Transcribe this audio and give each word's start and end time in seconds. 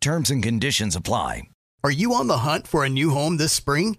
Terms 0.00 0.30
and 0.30 0.42
conditions 0.42 0.96
apply. 0.96 1.42
Are 1.84 1.90
you 1.90 2.14
on 2.14 2.26
the 2.26 2.38
hunt 2.38 2.66
for 2.66 2.84
a 2.84 2.88
new 2.88 3.10
home 3.10 3.36
this 3.36 3.52
spring, 3.52 3.98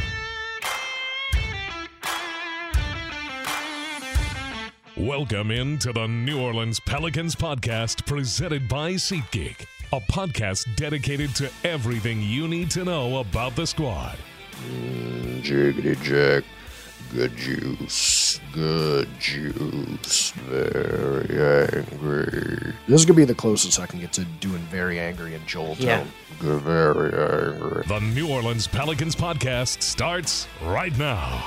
Welcome 5.01 5.49
into 5.49 5.91
the 5.91 6.05
New 6.05 6.39
Orleans 6.39 6.79
Pelicans 6.79 7.35
podcast 7.35 8.05
presented 8.05 8.67
by 8.67 8.91
SeatGeek, 8.91 9.65
a 9.93 9.99
podcast 9.99 10.75
dedicated 10.75 11.33
to 11.37 11.49
everything 11.63 12.21
you 12.21 12.47
need 12.47 12.69
to 12.69 12.85
know 12.85 13.17
about 13.17 13.55
the 13.55 13.65
squad. 13.65 14.19
Mm, 14.63 15.41
jiggity 15.41 15.99
jack. 16.03 16.43
Good 17.15 17.35
juice. 17.35 18.39
Good 18.53 19.09
juice. 19.19 20.33
Very 20.47 21.65
angry. 21.73 22.73
This 22.87 22.99
is 23.01 23.05
gonna 23.07 23.17
be 23.17 23.25
the 23.25 23.33
closest 23.33 23.79
I 23.79 23.87
can 23.87 23.99
get 24.01 24.13
to 24.13 24.23
doing 24.39 24.61
very 24.69 24.99
angry 24.99 25.33
in 25.33 25.41
Joel 25.47 25.77
Yeah. 25.79 25.97
tone. 25.97 26.11
Good, 26.39 26.61
very 26.61 27.07
angry. 27.55 27.85
The 27.87 28.01
New 28.01 28.29
Orleans 28.29 28.67
Pelicans 28.67 29.15
podcast 29.15 29.81
starts 29.81 30.47
right 30.61 30.95
now. 30.95 31.43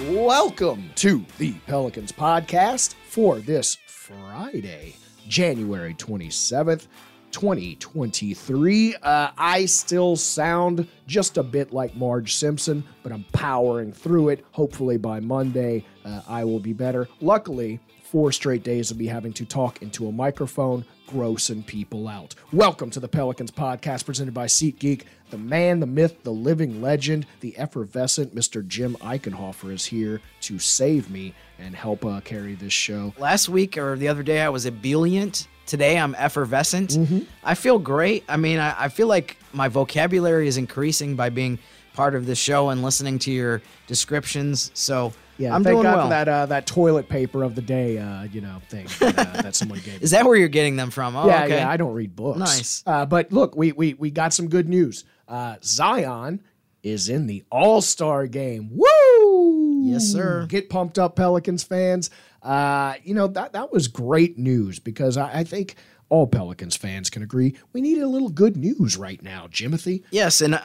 Welcome 0.00 0.90
to 0.96 1.22
the 1.36 1.52
Pelicans 1.66 2.12
podcast 2.12 2.94
for 3.08 3.38
this 3.40 3.76
Friday, 3.86 4.96
January 5.28 5.92
27th, 5.94 6.86
2023. 7.30 8.96
Uh, 8.96 9.30
I 9.36 9.66
still 9.66 10.16
sound 10.16 10.88
just 11.06 11.36
a 11.36 11.42
bit 11.42 11.74
like 11.74 11.94
Marge 11.94 12.34
Simpson, 12.34 12.82
but 13.02 13.12
I'm 13.12 13.24
powering 13.32 13.92
through 13.92 14.30
it. 14.30 14.46
Hopefully 14.52 14.96
by 14.96 15.20
Monday, 15.20 15.84
uh, 16.06 16.22
I 16.26 16.44
will 16.44 16.58
be 16.60 16.72
better. 16.72 17.06
Luckily, 17.20 17.78
four 18.12 18.30
straight 18.30 18.62
days 18.62 18.90
of 18.90 18.98
me 18.98 19.06
having 19.06 19.32
to 19.32 19.42
talk 19.42 19.80
into 19.80 20.06
a 20.06 20.12
microphone, 20.12 20.84
grossing 21.08 21.64
people 21.64 22.06
out. 22.06 22.34
Welcome 22.52 22.90
to 22.90 23.00
the 23.00 23.08
Pelicans 23.08 23.50
podcast 23.50 24.04
presented 24.04 24.34
by 24.34 24.44
SeatGeek. 24.44 25.04
The 25.30 25.38
man, 25.38 25.80
the 25.80 25.86
myth, 25.86 26.22
the 26.22 26.30
living 26.30 26.82
legend, 26.82 27.24
the 27.40 27.56
effervescent 27.56 28.34
Mr. 28.34 28.68
Jim 28.68 28.98
Eichenhofer 29.00 29.72
is 29.72 29.86
here 29.86 30.20
to 30.42 30.58
save 30.58 31.08
me 31.08 31.32
and 31.58 31.74
help 31.74 32.04
uh, 32.04 32.20
carry 32.20 32.54
this 32.54 32.74
show. 32.74 33.14
Last 33.16 33.48
week 33.48 33.78
or 33.78 33.96
the 33.96 34.08
other 34.08 34.22
day, 34.22 34.42
I 34.42 34.50
was 34.50 34.66
ebullient. 34.66 35.48
Today, 35.64 35.98
I'm 35.98 36.14
effervescent. 36.16 36.90
Mm-hmm. 36.90 37.20
I 37.42 37.54
feel 37.54 37.78
great. 37.78 38.24
I 38.28 38.36
mean, 38.36 38.58
I, 38.58 38.74
I 38.78 38.88
feel 38.90 39.06
like 39.06 39.38
my 39.54 39.68
vocabulary 39.68 40.48
is 40.48 40.58
increasing 40.58 41.16
by 41.16 41.30
being 41.30 41.58
part 41.94 42.14
of 42.14 42.26
the 42.26 42.34
show 42.34 42.68
and 42.68 42.82
listening 42.82 43.18
to 43.20 43.32
your 43.32 43.62
descriptions. 43.86 44.70
So 44.74 45.14
Yeah, 45.42 45.56
I'm 45.56 45.64
doing 45.64 45.82
God 45.82 45.96
well. 45.96 46.06
for 46.06 46.10
that 46.10 46.28
uh, 46.28 46.46
that 46.46 46.66
toilet 46.68 47.08
paper 47.08 47.42
of 47.42 47.56
the 47.56 47.62
day, 47.62 47.98
uh, 47.98 48.22
you 48.22 48.40
know, 48.40 48.62
thing 48.68 48.86
that, 49.00 49.18
uh, 49.18 49.42
that 49.42 49.54
someone 49.56 49.80
gave. 49.80 49.94
me. 49.94 49.98
Is 50.00 50.12
that 50.12 50.24
where 50.24 50.36
you're 50.36 50.46
getting 50.48 50.76
them 50.76 50.90
from? 50.92 51.16
Oh, 51.16 51.26
yeah, 51.26 51.44
okay. 51.44 51.56
yeah. 51.56 51.68
I 51.68 51.76
don't 51.76 51.94
read 51.94 52.14
books. 52.14 52.38
Nice. 52.38 52.82
Uh, 52.86 53.06
but 53.06 53.32
look, 53.32 53.56
we 53.56 53.72
we 53.72 53.94
we 53.94 54.12
got 54.12 54.32
some 54.32 54.48
good 54.48 54.68
news. 54.68 55.04
Uh, 55.26 55.56
Zion 55.64 56.44
is 56.84 57.08
in 57.08 57.26
the 57.26 57.42
All 57.50 57.80
Star 57.82 58.28
game. 58.28 58.70
Woo! 58.72 59.82
Yes, 59.84 60.04
sir. 60.04 60.46
Get 60.48 60.70
pumped 60.70 60.96
up, 60.98 61.16
Pelicans 61.16 61.64
fans. 61.64 62.08
Uh, 62.40 62.94
you 63.02 63.14
know 63.14 63.26
that 63.26 63.52
that 63.52 63.72
was 63.72 63.88
great 63.88 64.38
news 64.38 64.78
because 64.78 65.16
I, 65.16 65.40
I 65.40 65.44
think 65.44 65.74
all 66.08 66.28
Pelicans 66.28 66.76
fans 66.76 67.10
can 67.10 67.22
agree 67.22 67.56
we 67.72 67.80
need 67.80 67.98
a 67.98 68.06
little 68.06 68.28
good 68.28 68.56
news 68.56 68.96
right 68.96 69.20
now, 69.22 69.48
Jimothy. 69.48 70.04
Yes, 70.12 70.40
and 70.40 70.54
uh, 70.54 70.60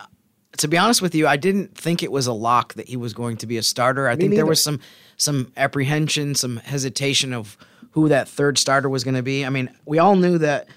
to 0.57 0.67
be 0.67 0.77
honest 0.77 1.01
with 1.01 1.15
you, 1.15 1.27
I 1.27 1.37
didn't 1.37 1.75
think 1.75 2.03
it 2.03 2.11
was 2.11 2.27
a 2.27 2.33
lock 2.33 2.73
that 2.75 2.87
he 2.87 2.97
was 2.97 3.13
going 3.13 3.37
to 3.37 3.47
be 3.47 3.57
a 3.57 3.63
starter. 3.63 4.07
I 4.07 4.15
think 4.15 4.35
there 4.35 4.45
was 4.45 4.63
some 4.63 4.79
some 5.17 5.51
apprehension, 5.57 6.35
some 6.35 6.57
hesitation 6.57 7.33
of 7.33 7.57
who 7.91 8.09
that 8.09 8.27
third 8.27 8.57
starter 8.57 8.89
was 8.89 9.03
going 9.03 9.15
to 9.15 9.23
be. 9.23 9.45
I 9.45 9.49
mean, 9.49 9.69
we 9.85 9.97
all 9.97 10.15
knew 10.15 10.37
that 10.37 10.67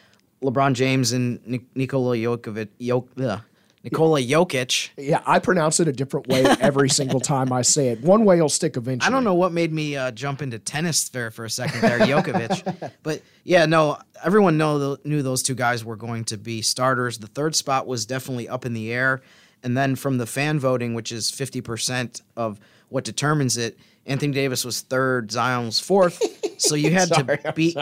LeBron 0.42 0.72
James 0.74 1.12
and 1.12 1.46
Nik- 1.46 1.76
Nikola 1.76 2.16
Jokovic, 2.16 2.68
Jok, 2.80 3.08
ugh, 3.22 3.42
Nikola 3.84 4.20
Jokic. 4.20 4.90
Yeah, 4.96 5.22
I 5.26 5.38
pronounce 5.38 5.80
it 5.80 5.88
a 5.88 5.92
different 5.92 6.28
way 6.28 6.44
every 6.60 6.90
single 6.90 7.20
time 7.20 7.52
I 7.52 7.62
say 7.62 7.88
it. 7.88 8.00
One 8.00 8.24
way 8.24 8.40
will 8.40 8.48
stick 8.48 8.76
eventually. 8.76 9.06
I 9.06 9.10
don't 9.10 9.24
know 9.24 9.34
what 9.34 9.52
made 9.52 9.72
me 9.72 9.96
uh, 9.96 10.10
jump 10.10 10.42
into 10.42 10.58
tennis 10.58 11.08
there 11.08 11.30
for 11.30 11.44
a 11.44 11.50
second 11.50 11.80
there, 11.80 11.98
Jokovic. 11.98 12.92
but 13.02 13.22
yeah, 13.44 13.66
no, 13.66 13.98
everyone 14.22 14.58
know 14.58 14.98
knew 15.04 15.22
those 15.22 15.42
two 15.42 15.54
guys 15.54 15.84
were 15.84 15.96
going 15.96 16.24
to 16.24 16.36
be 16.36 16.60
starters. 16.60 17.18
The 17.18 17.26
third 17.26 17.54
spot 17.56 17.86
was 17.86 18.04
definitely 18.04 18.48
up 18.48 18.66
in 18.66 18.74
the 18.74 18.92
air. 18.92 19.22
And 19.62 19.76
then 19.76 19.96
from 19.96 20.18
the 20.18 20.26
fan 20.26 20.58
voting, 20.58 20.94
which 20.94 21.12
is 21.12 21.30
50% 21.30 22.22
of 22.36 22.58
what 22.88 23.04
determines 23.04 23.56
it, 23.56 23.78
Anthony 24.06 24.32
Davis 24.32 24.64
was 24.64 24.80
third, 24.80 25.30
Zion 25.30 25.66
was 25.66 25.80
fourth. 25.80 26.20
So 26.60 26.74
you 26.74 26.90
had 26.90 27.08
Sorry, 27.08 27.38
to 27.38 27.52
beat 27.54 27.74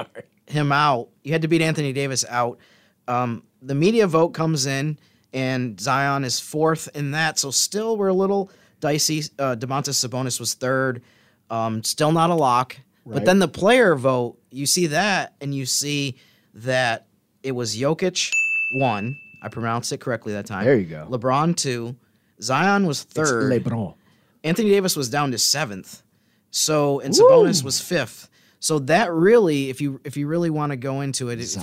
him 0.46 0.70
out. 0.70 1.08
You 1.24 1.32
had 1.32 1.42
to 1.42 1.48
beat 1.48 1.62
Anthony 1.62 1.92
Davis 1.92 2.24
out. 2.28 2.60
Um, 3.08 3.42
the 3.60 3.74
media 3.74 4.06
vote 4.06 4.28
comes 4.28 4.66
in, 4.66 5.00
and 5.32 5.80
Zion 5.80 6.22
is 6.22 6.38
fourth 6.38 6.88
in 6.94 7.10
that. 7.10 7.40
So 7.40 7.50
still, 7.50 7.96
we're 7.96 8.06
a 8.06 8.14
little 8.14 8.52
dicey. 8.78 9.24
Uh, 9.36 9.56
Domantas 9.56 10.06
Sabonis 10.06 10.38
was 10.38 10.54
third. 10.54 11.02
Um, 11.50 11.82
still 11.82 12.12
not 12.12 12.30
a 12.30 12.34
lock. 12.34 12.76
But 13.04 13.24
then 13.24 13.40
the 13.40 13.48
player 13.48 13.96
vote, 13.96 14.38
you 14.52 14.64
see 14.64 14.86
that, 14.86 15.34
and 15.40 15.52
you 15.52 15.66
see 15.66 16.16
that 16.54 17.06
it 17.42 17.52
was 17.52 17.76
Jokic 17.76 18.30
one. 18.74 19.16
I 19.42 19.48
pronounced 19.48 19.92
it 19.92 19.98
correctly 20.00 20.32
that 20.34 20.46
time. 20.46 20.64
There 20.64 20.76
you 20.76 20.86
go. 20.86 21.06
LeBron 21.10 21.56
two. 21.56 21.96
Zion 22.40 22.86
was 22.86 23.02
It's 23.02 23.12
third. 23.12 23.52
LeBron. 23.52 23.94
Anthony 24.44 24.70
Davis 24.70 24.96
was 24.96 25.08
down 25.10 25.30
to 25.32 25.38
seventh. 25.38 26.02
So 26.50 27.00
and 27.00 27.12
Sabonis 27.14 27.62
Woo. 27.62 27.66
was 27.66 27.80
fifth. 27.80 28.28
So 28.60 28.80
that 28.80 29.12
really, 29.12 29.70
if 29.70 29.80
you 29.80 30.00
if 30.04 30.16
you 30.16 30.26
really 30.26 30.50
want 30.50 30.70
to 30.70 30.76
go 30.76 31.00
into 31.00 31.28
it, 31.30 31.38
you- 31.38 31.60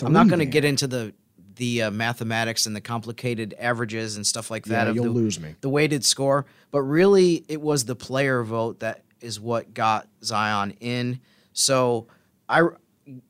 I'm 0.00 0.12
not 0.12 0.28
going 0.28 0.38
to 0.40 0.46
get 0.46 0.64
into 0.64 0.86
the 0.86 1.14
the 1.56 1.82
uh, 1.82 1.90
mathematics 1.90 2.66
and 2.66 2.76
the 2.76 2.80
complicated 2.80 3.52
averages 3.58 4.16
and 4.16 4.24
stuff 4.24 4.48
like 4.50 4.66
that. 4.66 4.84
Yeah, 4.84 4.90
of 4.90 4.94
you'll 4.94 5.04
the, 5.06 5.10
lose 5.10 5.40
me. 5.40 5.56
The 5.60 5.68
weighted 5.68 6.04
score, 6.04 6.46
but 6.70 6.82
really, 6.82 7.44
it 7.48 7.60
was 7.60 7.84
the 7.84 7.96
player 7.96 8.44
vote 8.44 8.78
that 8.80 9.02
is 9.20 9.40
what 9.40 9.74
got 9.74 10.06
Zion 10.22 10.76
in. 10.80 11.18
So 11.52 12.06
I 12.48 12.62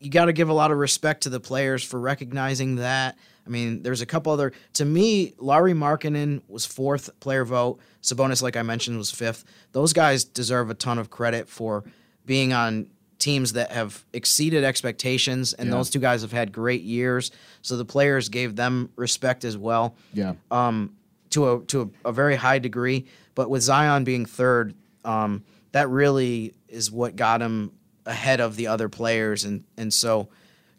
you 0.01 0.11
got 0.11 0.27
to 0.27 0.33
give 0.35 0.49
a 0.51 0.53
lot 0.53 0.71
of 0.71 0.77
respect 0.79 1.23
to 1.23 1.31
the 1.31 1.41
players 1.41 1.83
for 1.83 1.99
recognizing 1.99 2.77
that. 2.77 3.17
I 3.49 3.51
mean, 3.51 3.83
there's 3.83 4.03
a 4.03 4.07
couple 4.07 4.31
other. 4.31 4.53
To 4.75 4.85
me, 4.85 5.33
Lauri 5.39 5.73
Markkanen 5.73 6.43
was 6.49 6.67
fourth 6.67 7.09
player 7.19 7.45
vote. 7.47 7.81
Sabonis, 8.03 8.43
like 8.43 8.57
I 8.57 8.63
mentioned, 8.63 8.99
was 8.99 9.11
fifth. 9.11 9.45
Those 9.73 9.95
guys 9.95 10.25
deserve 10.25 10.69
a 10.69 10.75
ton 10.75 10.99
of 10.99 11.09
credit 11.09 11.49
for 11.49 11.83
being 12.27 12.53
on 12.53 12.91
teams 13.19 13.55
that 13.55 13.73
have 13.73 14.05
exceeded 14.13 14.63
expectations, 14.65 15.53
and 15.55 15.69
Yeah. 15.71 15.77
those 15.77 15.91
two 15.91 15.99
guys 15.99 16.21
have 16.23 16.31
had 16.31 16.53
great 16.53 16.83
years. 16.83 17.31
So 17.63 17.77
the 17.79 17.85
players 17.87 18.29
gave 18.29 18.55
them 18.55 18.91
respect 18.97 19.45
as 19.45 19.57
well 19.57 19.97
Yeah. 20.13 20.35
um, 20.51 20.93
to 21.31 21.51
a 21.53 21.65
to 21.65 21.93
a, 22.05 22.09
a 22.11 22.13
very 22.13 22.37
high 22.37 22.59
degree. 22.59 23.07
But 23.35 23.49
with 23.51 23.63
Zion 23.63 24.05
being 24.05 24.25
third, 24.27 24.75
um, 25.05 25.43
that 25.73 25.89
really 25.89 26.55
is 26.69 26.91
what 26.93 27.17
got 27.17 27.41
him 27.41 27.73
ahead 28.07 28.41
of 28.41 28.57
the 28.57 28.67
other 28.69 28.89
players, 28.89 29.45
and 29.45 29.65
and 29.77 29.93
so 29.93 30.29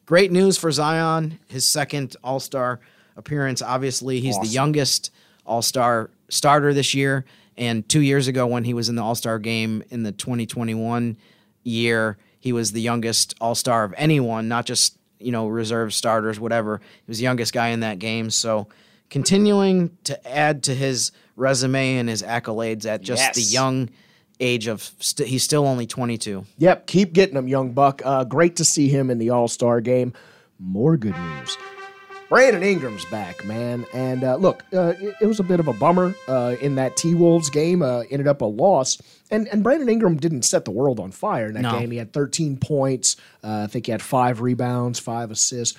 great 0.09 0.31
news 0.31 0.57
for 0.57 0.71
Zion. 0.71 1.38
His 1.47 1.67
second 1.67 2.15
All 2.23 2.39
Star 2.39 2.79
appearance. 3.15 3.61
Obviously, 3.61 4.19
he's 4.19 4.39
the 4.39 4.47
youngest 4.47 5.11
All 5.45 5.61
Star 5.61 6.09
starter 6.29 6.73
this 6.73 6.95
year, 6.95 7.25
and 7.56 7.88
two 7.88 8.01
years 8.01 8.27
ago 8.27 8.47
when 8.47 8.63
he 8.63 8.73
was 8.73 8.89
in 8.89 8.95
the 8.95 9.03
All 9.03 9.13
Star 9.13 9.38
game 9.38 9.83
in 9.91 10.01
the 10.01 10.11
2021 10.11 11.15
year, 11.63 12.17
he 12.39 12.51
was 12.51 12.71
the 12.71 12.81
youngest 12.81 13.35
All 13.39 13.53
Star 13.53 13.83
of 13.83 13.94
anyone, 13.97 14.47
not 14.47 14.65
just 14.65 14.97
you 15.19 15.31
know 15.31 15.47
reserve 15.47 15.94
starters, 15.94 16.39
whatever. 16.39 16.81
He 17.05 17.07
was 17.07 17.19
the 17.19 17.25
youngest 17.25 17.53
guy 17.53 17.67
in 17.67 17.81
that 17.81 18.00
game. 18.00 18.31
So 18.31 18.67
continuing 19.12 19.95
to 20.05 20.27
add 20.27 20.63
to 20.63 20.73
his 20.73 21.12
resume 21.35 21.97
and 21.97 22.09
his 22.09 22.23
accolades 22.23 22.88
at 22.88 23.03
just 23.03 23.35
the 23.35 23.44
young 23.44 23.91
age 24.39 24.68
of 24.68 24.91
st- 25.00 25.27
he's 25.30 25.44
still 25.44 25.65
only 25.68 25.86
22. 25.88 26.45
Yep, 26.57 26.88
keep 26.88 27.13
getting 27.13 27.36
him, 27.38 27.47
young 27.47 27.71
buck. 27.71 28.01
Uh, 28.06 28.24
great 28.24 28.56
to 28.57 28.65
see 28.65 28.88
him 28.89 29.09
in 29.09 29.18
the 29.18 29.30
All 29.31 29.47
Star 29.47 29.81
game. 29.81 30.13
More 30.59 30.97
good 30.97 31.15
news. 31.18 31.57
Brandon 32.30 32.62
Ingram's 32.62 33.06
back, 33.06 33.44
man. 33.44 33.88
And 33.91 34.24
uh, 34.24 34.36
look, 34.36 34.63
uh, 34.71 34.94
it, 35.00 35.15
it 35.21 35.25
was 35.25 35.39
a 35.39 35.44
bit 35.44 35.59
of 35.59 35.68
a 35.68 35.74
bummer 35.74 36.13
uh, 36.27 36.56
in 36.62 36.75
that 36.75 36.95
T 36.95 37.15
Wolves 37.15 37.50
game. 37.50 37.81
Uh, 37.81 38.01
ended 38.12 38.27
up 38.27 38.41
a 38.41 38.45
loss. 38.45 39.01
And, 39.31 39.47
and 39.47 39.63
Brandon 39.63 39.89
Ingram 39.89 40.18
didn't 40.18 40.44
set 40.44 40.63
the 40.65 40.69
world 40.71 41.00
on 41.00 41.12
fire 41.12 41.47
in 41.47 41.53
that 41.56 41.62
No. 41.63 41.80
game. 41.80 41.89
He 41.89 41.97
had 41.97 42.13
13 42.13 42.57
points. 42.57 43.15
Uh, 43.44 43.62
I 43.63 43.68
think 43.68 43.88
he 43.88 43.91
had 43.91 44.01
five 44.03 44.41
rebounds, 44.41 45.00
five 45.00 45.31
assists. 45.31 45.77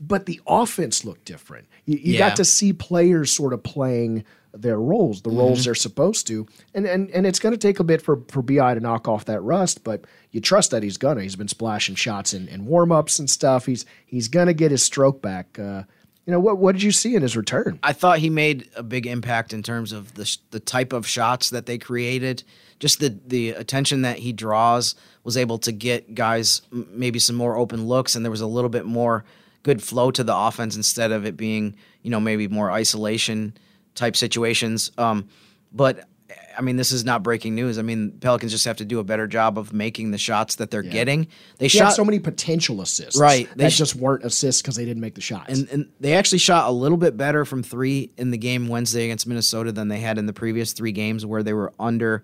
But 0.00 0.26
the 0.26 0.40
offense 0.46 1.04
looked 1.04 1.24
different. 1.24 1.66
You, 1.84 1.96
you 1.98 2.12
Yeah. 2.12 2.28
got 2.28 2.36
to 2.36 2.44
see 2.44 2.72
players 2.72 3.32
sort 3.32 3.52
of 3.52 3.64
playing 3.64 4.24
their 4.52 4.78
roles, 4.80 5.22
the 5.22 5.30
Mm-hmm. 5.30 5.38
roles 5.38 5.64
they're 5.64 5.74
supposed 5.74 6.26
to. 6.28 6.46
And 6.74 6.86
and 6.86 7.10
and 7.10 7.26
it's 7.26 7.38
going 7.38 7.52
to 7.52 7.58
take 7.58 7.80
a 7.80 7.84
bit 7.84 8.02
for 8.02 8.20
for 8.28 8.42
Bi 8.42 8.74
to 8.74 8.80
knock 8.80 9.06
off 9.08 9.24
that 9.26 9.40
rust, 9.42 9.84
but 9.84 10.04
you 10.30 10.40
trust 10.40 10.70
that 10.70 10.82
he's 10.82 10.96
gonna. 10.96 11.22
He's 11.22 11.36
been 11.36 11.48
splashing 11.48 11.94
shots 11.94 12.32
in, 12.34 12.48
in 12.48 12.66
warm 12.66 12.92
ups 12.92 13.18
and 13.18 13.28
stuff. 13.28 13.66
He's 13.66 13.84
he's 14.06 14.28
gonna 14.28 14.54
get 14.54 14.70
his 14.70 14.82
stroke 14.82 15.20
back. 15.22 15.58
Uh, 15.58 15.82
you 16.26 16.32
know 16.32 16.40
what? 16.40 16.58
What 16.58 16.72
did 16.72 16.82
you 16.82 16.92
see 16.92 17.14
in 17.14 17.22
his 17.22 17.36
return? 17.36 17.78
I 17.82 17.92
thought 17.94 18.18
he 18.18 18.28
made 18.28 18.68
a 18.76 18.82
big 18.82 19.06
impact 19.06 19.52
in 19.54 19.62
terms 19.62 19.92
of 19.92 20.14
the 20.14 20.24
sh- 20.26 20.38
the 20.50 20.60
type 20.60 20.92
of 20.92 21.06
shots 21.06 21.50
that 21.50 21.66
they 21.66 21.78
created. 21.78 22.42
Just 22.78 23.00
the 23.00 23.18
the 23.26 23.50
attention 23.50 24.02
that 24.02 24.18
he 24.18 24.32
draws 24.32 24.94
was 25.24 25.36
able 25.36 25.58
to 25.58 25.72
get 25.72 26.14
guys 26.14 26.62
m- 26.72 26.86
maybe 26.92 27.18
some 27.18 27.34
more 27.36 27.56
open 27.56 27.86
looks, 27.86 28.14
and 28.14 28.24
there 28.24 28.30
was 28.30 28.40
a 28.42 28.46
little 28.46 28.70
bit 28.70 28.84
more 28.84 29.24
good 29.62 29.82
flow 29.82 30.10
to 30.10 30.22
the 30.22 30.34
offense 30.36 30.76
instead 30.76 31.12
of 31.12 31.24
it 31.26 31.36
being 31.36 31.74
you 32.02 32.10
know 32.10 32.20
maybe 32.20 32.46
more 32.46 32.70
isolation 32.70 33.54
type 33.98 34.16
situations. 34.16 34.90
Um, 34.96 35.28
but 35.72 36.08
I 36.56 36.60
mean, 36.60 36.76
this 36.76 36.92
is 36.92 37.04
not 37.04 37.22
breaking 37.22 37.54
news. 37.54 37.78
I 37.78 37.82
mean, 37.82 38.12
Pelicans 38.20 38.52
just 38.52 38.64
have 38.64 38.76
to 38.78 38.84
do 38.84 38.98
a 38.98 39.04
better 39.04 39.26
job 39.26 39.58
of 39.58 39.72
making 39.72 40.10
the 40.10 40.18
shots 40.18 40.56
that 40.56 40.70
they're 40.70 40.82
getting. 40.82 41.28
They 41.58 41.66
He 41.66 41.78
shot 41.78 41.92
so 41.94 42.04
many 42.04 42.18
potential 42.18 42.80
assists, 42.80 43.18
Right. 43.18 43.48
They 43.56 43.64
That 43.64 43.72
sh- 43.72 43.78
just 43.78 43.94
weren't 43.94 44.24
assists 44.24 44.60
because 44.60 44.76
they 44.76 44.84
didn't 44.84 45.00
make 45.00 45.14
the 45.14 45.20
shots. 45.20 45.48
and, 45.56 45.68
and 45.70 45.88
they 46.00 46.14
actually 46.14 46.38
shot 46.38 46.68
a 46.68 46.72
little 46.72 46.98
bit 46.98 47.16
better 47.16 47.44
from 47.44 47.62
three 47.62 48.10
in 48.16 48.30
the 48.30 48.38
game 48.38 48.68
Wednesday 48.68 49.04
against 49.04 49.26
Minnesota 49.26 49.72
than 49.72 49.88
they 49.88 50.00
had 50.00 50.18
in 50.18 50.26
the 50.26 50.32
previous 50.32 50.72
three 50.72 50.92
games, 50.92 51.24
where 51.24 51.42
they 51.42 51.52
were 51.54 51.72
under 51.78 52.22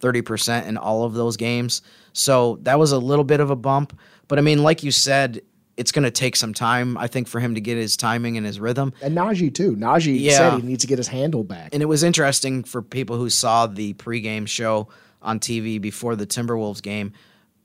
30% 0.00 0.66
in 0.66 0.76
all 0.76 1.04
of 1.04 1.14
those 1.14 1.36
games. 1.36 1.80
So 2.12 2.58
that 2.62 2.78
was 2.78 2.92
a 2.92 2.98
little 2.98 3.24
bit 3.24 3.40
of 3.40 3.50
a 3.50 3.56
bump. 3.56 3.98
But 4.28 4.38
I 4.38 4.42
mean, 4.42 4.62
like 4.62 4.82
you 4.82 4.90
said, 4.90 5.40
it's 5.76 5.92
going 5.92 6.04
to 6.04 6.10
take 6.10 6.36
some 6.36 6.54
time, 6.54 6.96
I 6.96 7.06
think, 7.06 7.28
for 7.28 7.38
him 7.40 7.54
to 7.54 7.60
get 7.60 7.76
his 7.76 7.96
timing 7.96 8.36
and 8.36 8.46
his 8.46 8.58
rhythm. 8.58 8.92
and 9.02 9.16
Najee 9.16 9.54
too. 9.54 9.76
Najee 9.76 10.18
Yeah. 10.20 10.36
said 10.38 10.60
he 10.60 10.66
needs 10.66 10.82
to 10.82 10.86
get 10.86 10.98
his 10.98 11.08
handle 11.08 11.44
back. 11.44 11.70
And 11.72 11.82
it 11.82 11.86
was 11.86 12.02
interesting 12.02 12.64
for 12.64 12.80
people 12.82 13.16
who 13.18 13.28
saw 13.28 13.66
the 13.66 13.92
pregame 13.94 14.48
show 14.48 14.88
on 15.22 15.38
TV 15.40 15.78
before 15.80 16.16
the 16.16 16.26
Timberwolves 16.26 16.80
game. 16.82 17.12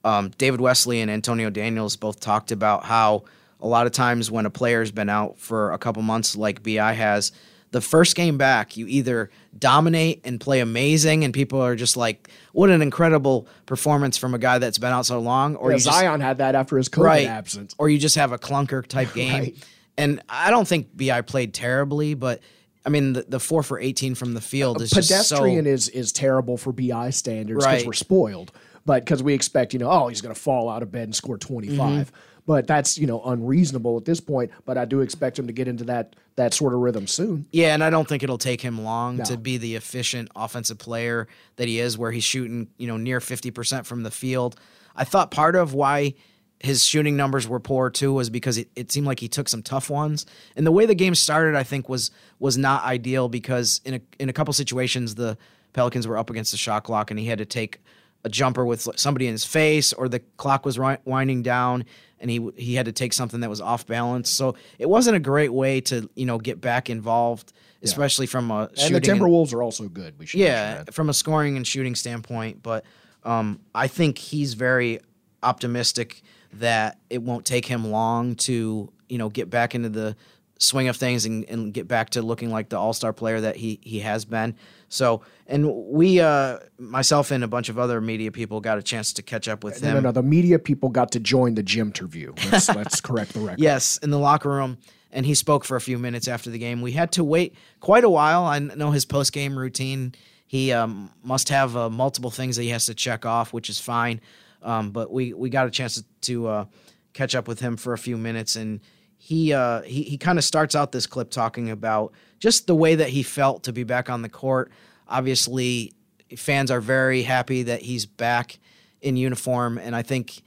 Um, 0.03 0.31
David 0.37 0.59
Wesley 0.61 0.99
and 0.99 1.09
Antonio 1.11 1.49
Daniels 1.49 1.95
both 1.95 2.19
talked 2.19 2.51
about 2.51 2.83
how 2.85 3.23
a 3.61 3.67
lot 3.67 3.85
of 3.85 3.91
times 3.91 4.31
when 4.31 4.45
a 4.45 4.49
player's 4.49 4.91
been 4.91 5.09
out 5.09 5.37
for 5.37 5.71
a 5.71 5.77
couple 5.77 6.01
months, 6.01 6.35
like 6.35 6.63
Bi 6.63 6.93
has, 6.93 7.31
the 7.71 7.81
first 7.81 8.15
game 8.15 8.37
back, 8.37 8.75
you 8.77 8.85
either 8.87 9.29
dominate 9.57 10.21
and 10.25 10.39
play 10.39 10.59
amazing, 10.59 11.23
and 11.23 11.33
people 11.33 11.61
are 11.61 11.75
just 11.75 11.95
like, 11.95 12.29
"What 12.53 12.69
an 12.69 12.81
incredible 12.81 13.47
performance 13.65 14.17
from 14.17 14.33
a 14.33 14.37
guy 14.39 14.57
that's 14.59 14.77
been 14.77 14.91
out 14.91 15.05
so 15.05 15.19
long," 15.19 15.55
or 15.55 15.71
Yeah, 15.71 15.77
you 15.77 15.83
just- 15.83 15.95
Zion 15.97 16.19
had 16.21 16.39
that 16.39 16.55
after 16.55 16.77
his 16.77 16.89
COVID 16.89 17.03
right. 17.03 17.27
absence. 17.27 17.73
Or 17.77 17.89
you 17.89 17.97
just 17.97 18.15
have 18.15 18.31
a 18.31 18.37
clunker 18.37 18.85
type 18.85 19.13
game. 19.15 19.33
Right. 19.39 19.57
And 19.97 20.21
I 20.29 20.49
don't 20.51 20.67
think 20.67 20.87
Bi 20.97 21.21
played 21.21 21.53
terribly, 21.53 22.13
but 22.13 22.41
I 22.85 22.89
mean 22.89 23.13
the, 23.13 23.23
the 23.27 23.39
four 23.39 23.61
for 23.63 23.79
eighteen 23.79 24.15
from 24.15 24.33
the 24.33 24.41
field 24.41 24.81
is 24.81 24.89
pedestrian 24.91 25.65
just 25.65 25.85
so, 25.85 25.89
is 25.91 26.07
is 26.07 26.11
terrible 26.11 26.57
for 26.57 26.71
BI 26.73 27.09
standards 27.11 27.63
because 27.63 27.65
Right. 27.79 27.85
we're 27.85 27.93
spoiled. 27.93 28.51
But 28.85 29.05
because 29.05 29.21
we 29.21 29.35
expect, 29.35 29.73
you 29.73 29.79
know, 29.79 29.91
oh, 29.91 30.07
he's 30.07 30.21
going 30.21 30.33
to 30.33 30.39
fall 30.41 30.67
out 30.67 30.81
of 30.81 30.91
bed 30.91 31.03
and 31.03 31.15
score 31.15 31.37
25. 31.37 31.77
Mm-hmm. 31.77 32.15
But 32.47 32.65
that's, 32.67 32.97
you 32.97 33.05
know, 33.07 33.21
unreasonable 33.23 33.97
at 33.97 34.05
this 34.05 34.19
point. 34.19 34.51
But 34.65 34.77
I 34.77 34.85
do 34.85 35.01
expect 35.01 35.37
him 35.37 35.47
to 35.47 35.53
get 35.53 35.67
into 35.67 35.83
that 35.85 36.15
that 36.37 36.53
sort 36.53 36.73
of 36.73 36.79
rhythm 36.79 37.07
soon. 37.07 37.45
yeah, 37.51 37.73
and 37.73 37.83
I 37.83 37.89
don't 37.89 38.07
think 38.07 38.23
it'll 38.23 38.37
take 38.37 38.61
him 38.61 38.81
long 38.83 39.17
No. 39.17 39.23
to 39.25 39.37
be 39.37 39.57
the 39.57 39.75
efficient 39.75 40.29
offensive 40.35 40.77
player 40.79 41.27
that 41.57 41.67
he 41.67 41.79
is, 41.79 41.97
where 41.97 42.11
he's 42.11 42.23
shooting 42.23 42.67
you 42.77 42.87
know 42.87 42.97
near 42.97 43.19
fifty 43.19 43.51
percent 43.51 43.85
from 43.85 44.03
the 44.03 44.11
field. 44.11 44.55
I 44.95 45.03
thought 45.03 45.29
part 45.31 45.55
of 45.55 45.73
why 45.73 46.15
his 46.59 46.83
shooting 46.83 47.15
numbers 47.17 47.47
were 47.47 47.59
poor 47.59 47.89
too 47.89 48.13
was 48.13 48.29
because 48.29 48.57
it, 48.59 48.69
it 48.75 48.91
seemed 48.91 49.07
like 49.07 49.19
he 49.19 49.27
took 49.27 49.49
some 49.49 49.63
tough 49.63 49.89
ones. 49.89 50.25
And 50.55 50.65
the 50.65 50.71
way 50.71 50.85
the 50.85 50.93
game 50.95 51.15
started, 51.15 51.55
I 51.55 51.63
think 51.63 51.89
was 51.89 52.11
was 52.39 52.57
not 52.57 52.83
ideal 52.83 53.29
because 53.29 53.81
in 53.85 53.95
a 53.95 54.01
in 54.19 54.29
a 54.29 54.33
couple 54.33 54.53
situations 54.53 55.15
the 55.15 55.37
Pelicans 55.73 56.07
were 56.07 56.17
up 56.17 56.29
against 56.29 56.51
the 56.51 56.57
shot 56.57 56.83
clock 56.83 57.11
and 57.11 57.19
he 57.19 57.25
had 57.27 57.37
to 57.39 57.45
take 57.45 57.79
a 58.23 58.29
jumper 58.29 58.65
with 58.65 58.87
somebody 58.95 59.27
in 59.27 59.33
his 59.33 59.45
face 59.45 59.93
or 59.93 60.07
the 60.07 60.19
clock 60.37 60.65
was 60.65 60.77
ri- 60.77 60.97
winding 61.05 61.41
down 61.41 61.85
and 62.19 62.29
he 62.29 62.49
he 62.55 62.75
had 62.75 62.85
to 62.85 62.91
take 62.91 63.13
something 63.13 63.39
that 63.41 63.49
was 63.49 63.59
off 63.59 63.85
balance. 63.85 64.29
So 64.29 64.55
it 64.79 64.87
wasn't 64.87 65.17
a 65.17 65.19
great 65.19 65.51
way 65.51 65.81
to, 65.81 66.09
you 66.15 66.25
know, 66.25 66.37
get 66.37 66.61
back 66.61 66.89
involved, 66.89 67.51
especially 67.81 68.27
from 68.27 68.51
a 68.51 68.69
And 68.81 68.95
the 68.95 69.01
Timberwolves 69.01 69.53
are 69.53 69.63
also 69.63 69.87
good. 69.87 70.17
We 70.19 70.27
should 70.27 70.39
yeah, 70.39 70.83
from 70.91 71.09
a 71.09 71.13
scoring 71.13 71.57
and 71.57 71.65
shooting 71.65 71.95
standpoint, 71.95 72.61
but 72.63 72.85
um, 73.23 73.59
I 73.73 73.87
think 73.87 74.17
he's 74.17 74.53
very 74.53 74.99
optimistic 75.43 76.21
that 76.53 76.99
it 77.09 77.21
won't 77.21 77.45
take 77.45 77.65
him 77.65 77.87
long 77.87 78.35
to 78.35 78.91
you 79.09 79.17
know 79.17 79.29
get 79.29 79.49
back 79.49 79.73
into 79.73 79.89
the 79.89 80.15
swing 80.59 80.87
of 80.87 80.95
things 80.95 81.25
and, 81.25 81.43
and 81.49 81.73
get 81.73 81.87
back 81.87 82.11
to 82.11 82.21
looking 82.21 82.51
like 82.51 82.69
the 82.69 82.77
all 82.77 82.93
star 82.93 83.13
player 83.13 83.41
that 83.41 83.55
he 83.55 83.79
he 83.81 83.99
has 83.99 84.25
been. 84.25 84.55
So, 84.91 85.21
and 85.47 85.73
we, 85.87 86.19
uh, 86.19 86.59
myself 86.77 87.31
and 87.31 87.45
a 87.45 87.47
bunch 87.47 87.69
of 87.69 87.79
other 87.79 88.01
media 88.01 88.29
people, 88.29 88.59
got 88.59 88.77
a 88.77 88.83
chance 88.83 89.13
to 89.13 89.21
catch 89.21 89.47
up 89.47 89.63
with 89.63 89.81
No, 89.81 89.87
him. 89.87 89.93
no, 89.95 89.99
no. 90.01 90.11
The 90.11 90.21
media 90.21 90.59
people 90.59 90.89
got 90.89 91.13
to 91.13 91.19
join 91.21 91.55
the 91.55 91.63
gym 91.63 91.87
interview. 91.87 92.33
Let's, 92.51 92.67
let's 92.75 92.99
correct 92.99 93.31
the 93.33 93.39
record. 93.39 93.61
Yes, 93.61 93.97
in 93.99 94.09
the 94.09 94.19
locker 94.19 94.49
room, 94.49 94.77
and 95.09 95.25
he 95.25 95.33
spoke 95.33 95.63
for 95.63 95.77
a 95.77 95.81
few 95.81 95.97
minutes 95.97 96.27
after 96.27 96.49
the 96.49 96.57
game. 96.59 96.81
We 96.81 96.91
had 96.91 97.13
to 97.13 97.23
wait 97.23 97.55
quite 97.79 98.03
a 98.03 98.09
while. 98.09 98.43
I 98.43 98.59
know 98.59 98.91
his 98.91 99.05
post 99.05 99.31
game 99.31 99.57
routine. 99.57 100.13
He 100.45 100.73
um, 100.73 101.09
must 101.23 101.47
have 101.47 101.77
uh, 101.77 101.89
multiple 101.89 102.29
things 102.29 102.57
that 102.57 102.63
he 102.63 102.69
has 102.69 102.85
to 102.87 102.93
check 102.93 103.25
off, 103.25 103.53
which 103.53 103.69
is 103.69 103.79
fine. 103.79 104.19
Um, 104.61 104.91
but 104.91 105.09
we 105.09 105.33
we 105.33 105.49
got 105.49 105.67
a 105.67 105.71
chance 105.71 105.95
to, 105.95 106.03
to 106.21 106.47
uh, 106.47 106.65
catch 107.13 107.33
up 107.33 107.47
with 107.47 107.61
him 107.61 107.77
for 107.77 107.93
a 107.93 107.97
few 107.97 108.17
minutes, 108.17 108.57
and 108.57 108.81
he 109.23 109.53
uh, 109.53 109.83
he 109.83 110.01
he 110.01 110.17
kind 110.17 110.39
of 110.39 110.43
starts 110.43 110.73
out 110.73 110.91
this 110.91 111.05
clip 111.05 111.29
talking 111.29 111.69
about 111.69 112.11
just 112.39 112.65
the 112.65 112.73
way 112.73 112.95
that 112.95 113.09
he 113.09 113.21
felt 113.21 113.61
to 113.63 113.71
be 113.71 113.83
back 113.83 114.09
on 114.09 114.23
the 114.23 114.29
court. 114.29 114.71
Obviously, 115.07 115.93
fans 116.35 116.71
are 116.71 116.81
very 116.81 117.21
happy 117.21 117.61
that 117.61 117.83
he's 117.83 118.07
back 118.07 118.57
in 118.99 119.17
uniform, 119.17 119.77
and 119.77 119.95
I 119.95 120.01
think 120.01 120.41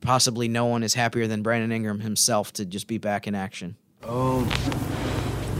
possibly 0.00 0.48
no 0.48 0.64
one 0.64 0.82
is 0.82 0.94
happier 0.94 1.26
than 1.26 1.42
Brandon 1.42 1.70
Ingram 1.70 2.00
himself 2.00 2.54
to 2.54 2.64
just 2.64 2.86
be 2.86 2.96
back 2.96 3.26
in 3.26 3.34
action. 3.34 3.76
Um, 4.02 4.48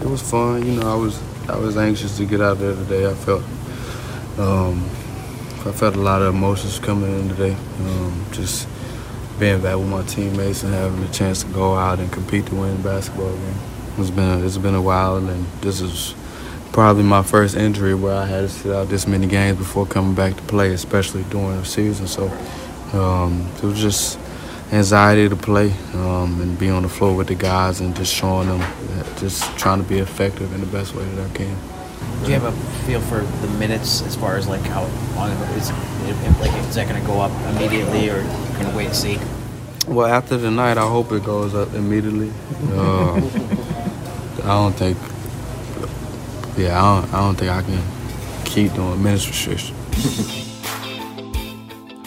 it 0.00 0.06
was 0.06 0.22
fun. 0.22 0.64
You 0.66 0.80
know, 0.80 0.90
I 0.90 0.96
was 0.96 1.20
I 1.50 1.58
was 1.58 1.76
anxious 1.76 2.16
to 2.16 2.24
get 2.24 2.40
out 2.40 2.58
there 2.58 2.74
today. 2.74 3.06
I 3.06 3.12
felt 3.12 3.42
um, 4.38 4.82
I 5.66 5.72
felt 5.72 5.94
a 5.94 6.00
lot 6.00 6.22
of 6.22 6.34
emotions 6.34 6.78
coming 6.78 7.20
in 7.20 7.28
today. 7.28 7.54
Um, 7.80 8.24
just 8.32 8.66
being 9.38 9.60
back 9.60 9.76
with 9.76 9.88
my 9.88 10.02
teammates 10.02 10.62
and 10.62 10.72
having 10.72 11.00
the 11.00 11.12
chance 11.12 11.42
to 11.42 11.48
go 11.50 11.74
out 11.74 11.98
and 11.98 12.10
compete 12.10 12.46
to 12.46 12.54
win 12.54 12.80
basketball 12.82 13.32
game. 13.34 13.54
It's 13.98 14.10
been 14.10 14.28
a, 14.28 14.44
it's 14.44 14.58
been 14.58 14.74
a 14.74 14.82
while, 14.82 15.16
and 15.16 15.46
this 15.60 15.80
is 15.80 16.14
probably 16.72 17.02
my 17.02 17.22
first 17.22 17.56
injury 17.56 17.94
where 17.94 18.14
I 18.14 18.26
had 18.26 18.42
to 18.42 18.48
sit 18.48 18.72
out 18.72 18.88
this 18.88 19.06
many 19.06 19.26
games 19.26 19.58
before 19.58 19.86
coming 19.86 20.14
back 20.14 20.36
to 20.36 20.42
play, 20.42 20.72
especially 20.72 21.22
during 21.24 21.58
the 21.58 21.64
season. 21.64 22.06
So 22.06 22.26
um, 22.92 23.48
it 23.56 23.62
was 23.62 23.80
just 23.80 24.18
anxiety 24.72 25.28
to 25.28 25.36
play 25.36 25.72
um, 25.94 26.40
and 26.40 26.58
be 26.58 26.68
on 26.68 26.82
the 26.82 26.88
floor 26.88 27.16
with 27.16 27.28
the 27.28 27.34
guys 27.34 27.80
and 27.80 27.94
just 27.96 28.12
showing 28.14 28.48
them, 28.48 28.60
just 29.18 29.56
trying 29.56 29.82
to 29.82 29.88
be 29.88 29.98
effective 29.98 30.52
in 30.54 30.60
the 30.60 30.66
best 30.66 30.94
way 30.94 31.04
that 31.04 31.30
I 31.30 31.34
can. 31.34 31.75
Do 32.22 32.32
you 32.32 32.38
have 32.38 32.44
a 32.44 32.52
feel 32.84 33.00
for 33.00 33.20
the 33.20 33.52
minutes 33.58 34.02
as 34.02 34.16
far 34.16 34.36
as 34.36 34.48
like 34.48 34.62
how 34.62 34.82
long 35.14 35.30
is 35.30 35.70
it, 35.70 36.40
like 36.40 36.52
is 36.66 36.74
that 36.74 36.88
going 36.88 37.00
to 37.00 37.06
go 37.06 37.20
up 37.20 37.30
immediately 37.54 38.08
or 38.10 38.22
can 38.58 38.74
wait 38.74 38.86
and 38.86 38.96
see? 38.96 39.18
Well, 39.86 40.06
after 40.06 40.36
the 40.36 40.50
night, 40.50 40.78
I 40.78 40.88
hope 40.88 41.12
it 41.12 41.24
goes 41.24 41.54
up 41.54 41.72
immediately. 41.74 42.32
Uh, 42.72 43.14
I 44.42 44.48
don't 44.48 44.72
think. 44.72 44.98
Yeah, 46.58 46.82
I 46.82 47.00
don't, 47.00 47.14
I 47.14 47.20
don't 47.20 47.34
think 47.36 47.50
I 47.50 47.62
can 47.62 47.82
keep 48.44 48.72
doing 48.74 49.02
minutes 49.02 49.28
restriction. 49.28 49.76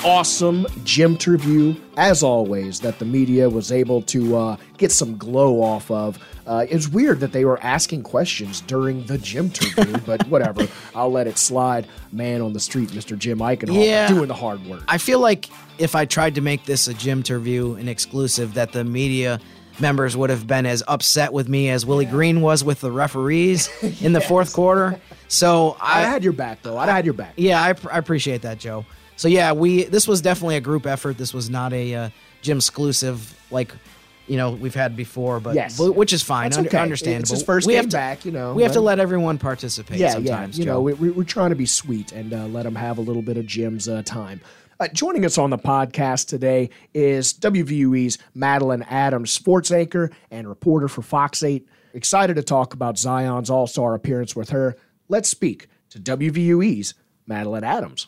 awesome 0.03 0.65
gym 0.83 1.11
interview, 1.11 1.75
as 1.97 2.23
always, 2.23 2.79
that 2.79 2.99
the 2.99 3.05
media 3.05 3.49
was 3.49 3.71
able 3.71 4.01
to 4.03 4.35
uh, 4.35 4.57
get 4.77 4.91
some 4.91 5.17
glow 5.17 5.61
off 5.61 5.89
of. 5.91 6.17
Uh, 6.49 6.65
it's 6.67 6.87
weird 6.89 7.19
that 7.19 7.31
they 7.31 7.45
were 7.45 7.59
asking 7.61 8.01
questions 8.01 8.61
during 8.61 9.03
the 9.05 9.19
gym 9.19 9.45
interview, 9.45 9.95
but 10.05 10.27
whatever. 10.29 10.67
I'll 10.95 11.11
let 11.11 11.27
it 11.27 11.37
slide. 11.37 11.87
Man 12.11 12.41
on 12.41 12.53
the 12.53 12.59
street, 12.59 12.89
Mr. 12.89 13.15
Jim 13.15 13.37
Eichenhoff, 13.37 13.85
Yeah. 13.85 14.07
doing 14.07 14.27
the 14.27 14.33
hard 14.33 14.65
work. 14.65 14.83
I 14.87 14.97
feel 14.97 15.19
like 15.19 15.47
if 15.77 15.93
I 15.95 16.05
tried 16.05 16.33
to 16.35 16.41
make 16.41 16.65
this 16.65 16.87
a 16.87 16.93
gym 16.95 17.19
interview, 17.19 17.75
an 17.75 17.87
exclusive, 17.87 18.55
that 18.55 18.71
the 18.71 18.83
media 18.83 19.39
members 19.79 20.17
would 20.17 20.31
have 20.31 20.47
been 20.47 20.65
as 20.65 20.81
upset 20.87 21.31
with 21.33 21.47
me 21.47 21.69
as 21.69 21.85
Willie 21.85 22.05
Green 22.05 22.41
was 22.41 22.63
with 22.63 22.81
the 22.81 22.91
referees 22.91 23.69
in 24.01 24.13
the 24.13 24.19
fourth 24.21 24.51
quarter. 24.51 24.99
So 25.27 25.77
I 25.79 25.99
I, 25.99 26.01
had 26.05 26.23
your 26.23 26.33
back, 26.33 26.63
though. 26.63 26.77
I 26.79 26.87
had 26.87 27.05
your 27.05 27.13
back. 27.13 27.33
yeah, 27.37 27.61
I, 27.61 27.75
I 27.91 27.99
appreciate 27.99 28.41
that, 28.41 28.57
Joe. 28.57 28.85
So 29.17 29.27
yeah, 29.27 29.51
we 29.51 29.83
this 29.83 30.07
was 30.07 30.19
definitely 30.21 30.55
a 30.55 30.61
group 30.61 30.87
effort. 30.87 31.17
This 31.19 31.31
was 31.33 31.49
not 31.49 31.73
a 31.73 31.93
uh, 31.93 32.09
gym 32.41 32.57
exclusive 32.57 33.37
like 33.51 33.71
you 34.29 34.37
know 34.37 34.51
we've 34.51 34.75
had 34.75 34.95
before, 34.95 35.39
but 35.39 35.55
Yes. 35.55 35.79
which 35.79 36.13
is 36.13 36.21
fine, 36.23 36.51
That's 36.51 36.67
okay. 36.67 36.77
understandable. 36.77 37.23
It's 37.23 37.31
his 37.31 37.43
first 37.43 37.67
we 37.67 37.73
have 37.73 37.85
to, 37.89 37.91
back, 37.97 38.25
you 38.25 38.31
know, 38.31 38.53
We 38.53 38.63
have 38.63 38.73
to 38.73 38.81
let- 38.81 38.99
everyone 38.99 39.37
participate. 39.37 39.99
yeah, 39.99 40.11
sometimes, 40.11 40.57
yeah. 40.57 40.61
You 40.61 40.65
Joe. 40.65 40.73
know, 40.73 40.81
we, 40.81 40.93
we're 41.11 41.23
trying 41.23 41.49
to 41.49 41.55
be 41.55 41.65
sweet 41.65 42.11
and 42.11 42.33
uh, 42.33 42.45
let 42.47 42.63
them 42.63 42.75
have 42.75 42.97
a 42.97 43.01
little 43.01 43.21
bit 43.21 43.37
of 43.37 43.45
Jim's 43.45 43.89
uh, 43.89 44.01
time. 44.03 44.41
Uh, 44.81 44.87
joining 44.93 45.25
us 45.25 45.37
on 45.37 45.49
the 45.49 45.57
podcast 45.57 46.27
today 46.27 46.69
is 46.93 47.33
WVUE's 47.33 48.17
Madeline 48.33 48.83
Adams, 48.83 49.29
sports 49.31 49.71
anchor 49.71 50.09
and 50.31 50.47
reporter 50.47 50.87
for 50.87 51.01
Fox 51.01 51.43
8. 51.43 51.67
Excited 51.93 52.35
to 52.35 52.43
talk 52.43 52.73
about 52.73 52.97
Zion's 52.97 53.49
All 53.49 53.67
Star 53.67 53.93
appearance 53.95 54.35
with 54.37 54.51
her. 54.51 54.77
Let's 55.09 55.27
speak 55.27 55.67
to 55.89 55.99
WVUE's 55.99 56.93
Madeline 57.27 57.63
Adams. 57.65 58.07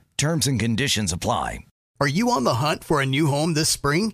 Terms 0.21 0.45
and 0.45 0.59
conditions 0.59 1.11
apply. 1.11 1.65
Are 1.99 2.07
you 2.07 2.29
on 2.29 2.43
the 2.43 2.53
hunt 2.53 2.83
for 2.83 3.01
a 3.01 3.07
new 3.07 3.25
home 3.25 3.55
this 3.55 3.69
spring, 3.69 4.13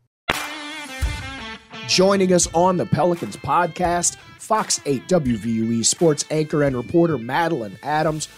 Joining 1.91 2.31
us 2.31 2.47
on 2.53 2.77
the 2.77 2.85
Pelicans 2.85 3.35
podcast, 3.35 4.15
Fox 4.39 4.79
8 4.85 5.09
WVUE 5.09 5.83
sports 5.83 6.23
anchor 6.31 6.63
and 6.63 6.73
reporter 6.73 7.17
Madeline 7.17 7.77
Adams, 7.83 8.29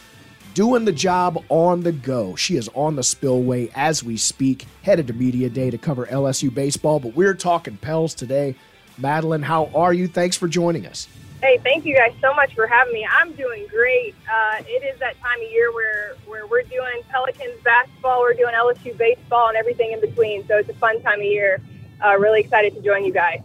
doing 0.55 0.85
the 0.85 0.91
job 0.91 1.37
on 1.49 1.81
the 1.83 1.91
go. 1.91 2.35
She 2.35 2.55
is 2.55 2.67
on 2.73 2.95
the 2.95 3.03
spillway 3.03 3.69
as 3.75 4.03
we 4.03 4.17
speak, 4.17 4.65
headed 4.81 5.05
to 5.05 5.13
Media 5.13 5.49
Day 5.49 5.69
to 5.69 5.77
cover 5.77 6.07
LSU 6.07 6.51
baseball, 6.51 6.99
but 6.99 7.13
we're 7.13 7.35
talking 7.35 7.77
Pels 7.77 8.15
today. 8.15 8.55
Madeline, 8.97 9.43
how 9.43 9.69
are 9.75 9.93
you? 9.93 10.07
Thanks 10.07 10.35
for 10.35 10.47
joining 10.47 10.87
us. 10.87 11.07
Hey, 11.39 11.59
thank 11.59 11.85
you 11.85 11.95
guys 11.95 12.15
so 12.21 12.33
much 12.33 12.55
for 12.55 12.65
having 12.65 12.91
me. 12.91 13.07
I'm 13.07 13.33
doing 13.33 13.67
great. 13.67 14.15
Uh, 14.27 14.63
it 14.65 14.83
is 14.83 14.97
that 14.97 15.15
time 15.21 15.39
of 15.39 15.51
year 15.51 15.71
where, 15.71 16.15
where 16.25 16.47
we're 16.47 16.63
doing 16.63 17.03
Pelicans 17.07 17.61
basketball, 17.63 18.21
we're 18.21 18.33
doing 18.33 18.55
LSU 18.55 18.97
baseball, 18.97 19.49
and 19.49 19.57
everything 19.57 19.91
in 19.91 20.01
between. 20.01 20.43
So 20.47 20.57
it's 20.57 20.69
a 20.69 20.73
fun 20.73 20.99
time 21.03 21.19
of 21.19 21.25
year. 21.25 21.61
Uh, 22.03 22.17
really 22.17 22.41
excited 22.41 22.73
to 22.75 22.81
join 22.81 23.05
you 23.05 23.13
guys. 23.13 23.39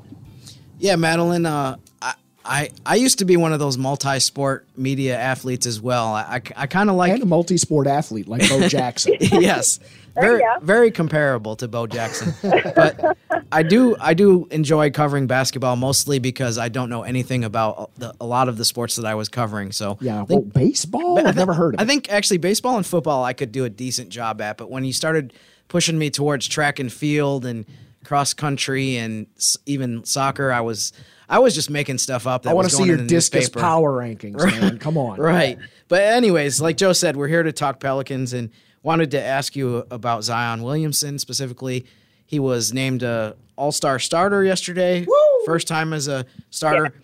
Yeah, 0.79 0.97
Madeline. 0.97 1.47
Uh, 1.47 1.77
I, 2.03 2.15
I 2.45 2.71
I 2.87 2.95
used 2.97 3.19
to 3.19 3.25
be 3.25 3.37
one 3.37 3.53
of 3.53 3.59
those 3.59 3.77
multi-sport 3.79 4.67
media 4.77 5.19
athletes 5.19 5.67
as 5.67 5.81
well. 5.81 6.15
I 6.15 6.23
I, 6.57 6.63
I 6.63 6.67
kind 6.67 6.89
of 6.91 6.97
like 6.97 7.13
and 7.13 7.23
a 7.23 7.27
multi-sport 7.27 7.87
athlete 7.87 8.29
like 8.29 8.49
Bo 8.49 8.69
Jackson. 8.69 9.15
yes, 9.21 9.81
very 10.15 10.43
very 10.63 10.91
comparable 10.91 11.57
to 11.57 11.69
Bo 11.69 11.87
Jackson. 11.87 12.33
but 12.75 13.17
I 13.53 13.63
do 13.63 13.97
I 14.01 14.15
do 14.15 14.47
enjoy 14.51 14.91
covering 14.91 15.27
basketball 15.27 15.77
mostly 15.77 16.19
because 16.21 16.59
I 16.59 16.69
don't 16.69 16.89
know 16.91 17.03
anything 17.03 17.45
about 17.45 17.91
the, 17.97 18.15
a 18.21 18.27
lot 18.27 18.49
of 18.49 18.57
the 18.57 18.65
sports 18.65 18.97
that 18.97 19.05
I 19.07 19.15
was 19.15 19.29
covering. 19.29 19.73
So 19.73 19.99
Yeah, 20.01 20.15
I 20.15 20.19
well, 20.19 20.27
think- 20.27 20.53
baseball? 20.55 21.19
I've 21.27 21.37
never 21.37 21.55
heard 21.55 21.75
of 21.75 21.81
I 21.81 21.85
it. 21.85 21.87
think 21.87 22.11
actually 22.11 22.39
baseball 22.39 22.77
and 22.77 22.87
football 22.87 23.25
I 23.25 23.33
could 23.33 23.53
do 23.53 23.65
a 23.65 23.71
decent 23.71 24.09
job 24.11 24.41
at, 24.41 24.57
but 24.57 24.71
when 24.71 24.85
you 24.85 24.93
started 24.93 25.33
pushing 25.69 25.99
me 25.99 26.09
towards 26.11 26.47
track 26.49 26.79
and 26.79 26.91
field 26.93 27.45
and 27.45 27.67
cross 28.09 28.33
country 28.33 28.97
and 28.97 29.27
even 29.67 30.03
soccer, 30.03 30.51
I 30.51 30.63
was 30.63 30.95
I 31.29 31.41
was 31.41 31.55
just 31.55 31.69
making 31.69 31.99
stuff 31.99 32.27
up. 32.27 32.45
That 32.45 32.51
I 32.51 32.53
want 32.55 32.71
to 32.71 32.75
see 32.75 32.85
your 32.85 32.97
discus 32.97 33.43
newspaper. 33.43 33.61
power 33.61 33.93
rankings, 33.93 34.43
man. 34.43 34.79
Come 34.79 34.97
on. 34.97 35.21
Right. 35.21 35.59
But 35.89 36.01
anyways, 36.01 36.59
like 36.59 36.79
Joe 36.79 36.95
said, 36.95 37.17
we're 37.17 37.29
here 37.29 37.43
to 37.43 37.53
talk 37.53 37.81
Pelicans 37.81 38.33
and 38.33 38.49
wanted 38.83 39.11
to 39.11 39.23
ask 39.23 39.55
you 39.55 39.85
about 39.91 40.25
Zion 40.25 40.63
Williamson 40.63 41.19
specifically. 41.19 41.85
He 42.25 42.39
was 42.39 42.73
named 42.73 43.03
a 43.03 43.37
All-Star 43.57 43.99
starter 43.99 44.43
yesterday. 44.43 45.07
First 45.45 45.69
time 45.69 45.93
as 45.93 46.09
a 46.09 46.25
starter. 46.49 46.95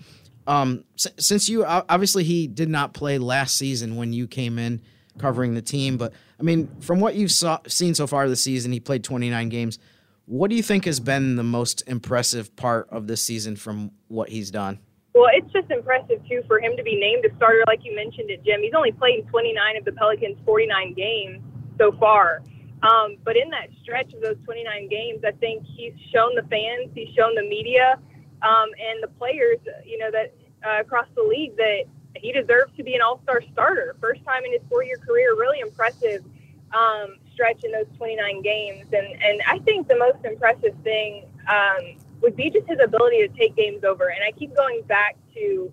Um, 0.47 0.85
since 0.97 1.51
you 1.51 1.67
obviously 1.67 2.25
he 2.25 2.47
did 2.47 2.71
not 2.71 2.95
play 2.95 3.19
last 3.19 3.59
season 3.59 3.97
when 3.97 4.15
you 4.15 4.27
came 4.27 4.59
in 4.59 4.81
covering 5.19 5.55
the 5.55 5.63
team, 5.63 5.99
but 5.99 6.15
I 6.41 6.43
mean, 6.43 6.69
from 6.81 7.01
what 7.01 7.15
you've 7.15 7.31
saw, 7.31 7.59
seen 7.67 7.95
so 7.95 8.07
far 8.07 8.27
this 8.27 8.43
season, 8.43 8.73
he 8.73 8.81
played 8.81 9.05
29 9.05 9.51
games. 9.51 9.79
What 10.27 10.49
do 10.49 10.57
you 10.57 10.63
think 10.63 10.87
has 10.87 11.01
been 11.01 11.37
the 11.37 11.43
most 11.43 11.83
impressive 11.87 12.57
part 12.57 12.89
of 12.91 13.07
this 13.07 13.21
season 13.21 13.57
from 13.57 13.91
what 14.09 14.31
he's 14.31 14.51
done? 14.51 14.79
Well, 15.15 15.31
it's 15.33 15.53
just 15.53 15.71
impressive, 15.71 16.27
too, 16.29 16.43
for 16.49 16.59
him 16.59 16.77
to 16.77 16.83
be 16.83 16.97
named 16.97 17.25
a 17.25 17.37
starter, 17.37 17.63
like 17.67 17.81
you 17.85 17.95
mentioned 17.95 18.31
it, 18.31 18.43
Jim. 18.43 18.63
He's 18.63 18.73
only 18.75 18.91
played 18.93 19.21
in 19.21 19.27
29 19.27 19.77
of 19.77 19.85
the 19.85 19.93
Pelicans' 19.93 20.39
49 20.45 20.95
games 20.95 21.41
so 21.79 21.93
far. 22.01 22.43
Um, 22.83 23.17
but 23.23 23.37
in 23.37 23.49
that 23.51 23.69
stretch 23.83 24.13
of 24.15 24.23
those 24.23 24.37
29 24.45 24.89
games, 24.89 25.23
I 25.25 25.33
think 25.33 25.65
he's 25.77 25.93
shown 26.13 26.35
the 26.35 26.43
fans, 26.49 26.91
he's 26.95 27.15
shown 27.15 27.35
the 27.35 27.47
media, 27.49 27.99
um, 28.43 28.69
and 28.81 29.03
the 29.03 29.09
players, 29.19 29.59
you 29.85 29.99
know, 29.99 30.11
that 30.11 30.35
uh, 30.67 30.81
across 30.81 31.07
the 31.15 31.23
league 31.23 31.57
that 31.57 31.85
he 32.17 32.33
deserves 32.33 32.75
to 32.77 32.83
be 32.83 32.95
an 32.95 33.03
all-star 33.03 33.43
starter. 33.53 33.95
First 34.01 34.25
time 34.25 34.45
in 34.45 34.53
his 34.53 34.63
four-year 34.69 34.97
career, 35.07 35.37
really 35.37 35.61
impressive 35.61 36.25
um, 36.73 37.17
stretch 37.35 37.65
in 37.65 37.73
those 37.73 37.87
29 37.97 38.43
games. 38.43 38.87
And, 38.93 39.07
and 39.23 39.43
I 39.47 39.59
think 39.61 39.89
the 39.89 39.97
most 39.97 40.25
impressive 40.25 40.75
thing 40.83 41.27
um, 41.49 41.97
would 42.23 42.37
be 42.37 42.51
just 42.51 42.67
his 42.67 42.79
ability 42.83 43.27
to 43.27 43.29
take 43.29 43.55
games 43.57 43.85
over. 43.85 44.09
And 44.09 44.21
I 44.27 44.33
keep 44.33 44.57
going 44.57 44.83
back 44.83 45.17
to 45.35 45.71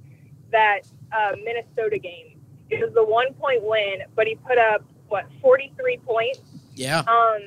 that 0.52 0.82
uh, 1.12 1.36
Minnesota 1.44 1.98
game. 1.98 2.40
It 2.70 2.84
was 2.84 2.94
the 2.94 3.04
one 3.04 3.34
point 3.34 3.64
win, 3.64 4.04
but 4.16 4.28
he 4.28 4.36
put 4.36 4.58
up, 4.58 4.84
what, 5.08 5.28
43 5.42 5.98
points? 6.06 6.42
Yeah. 6.74 7.00
Um, 7.00 7.42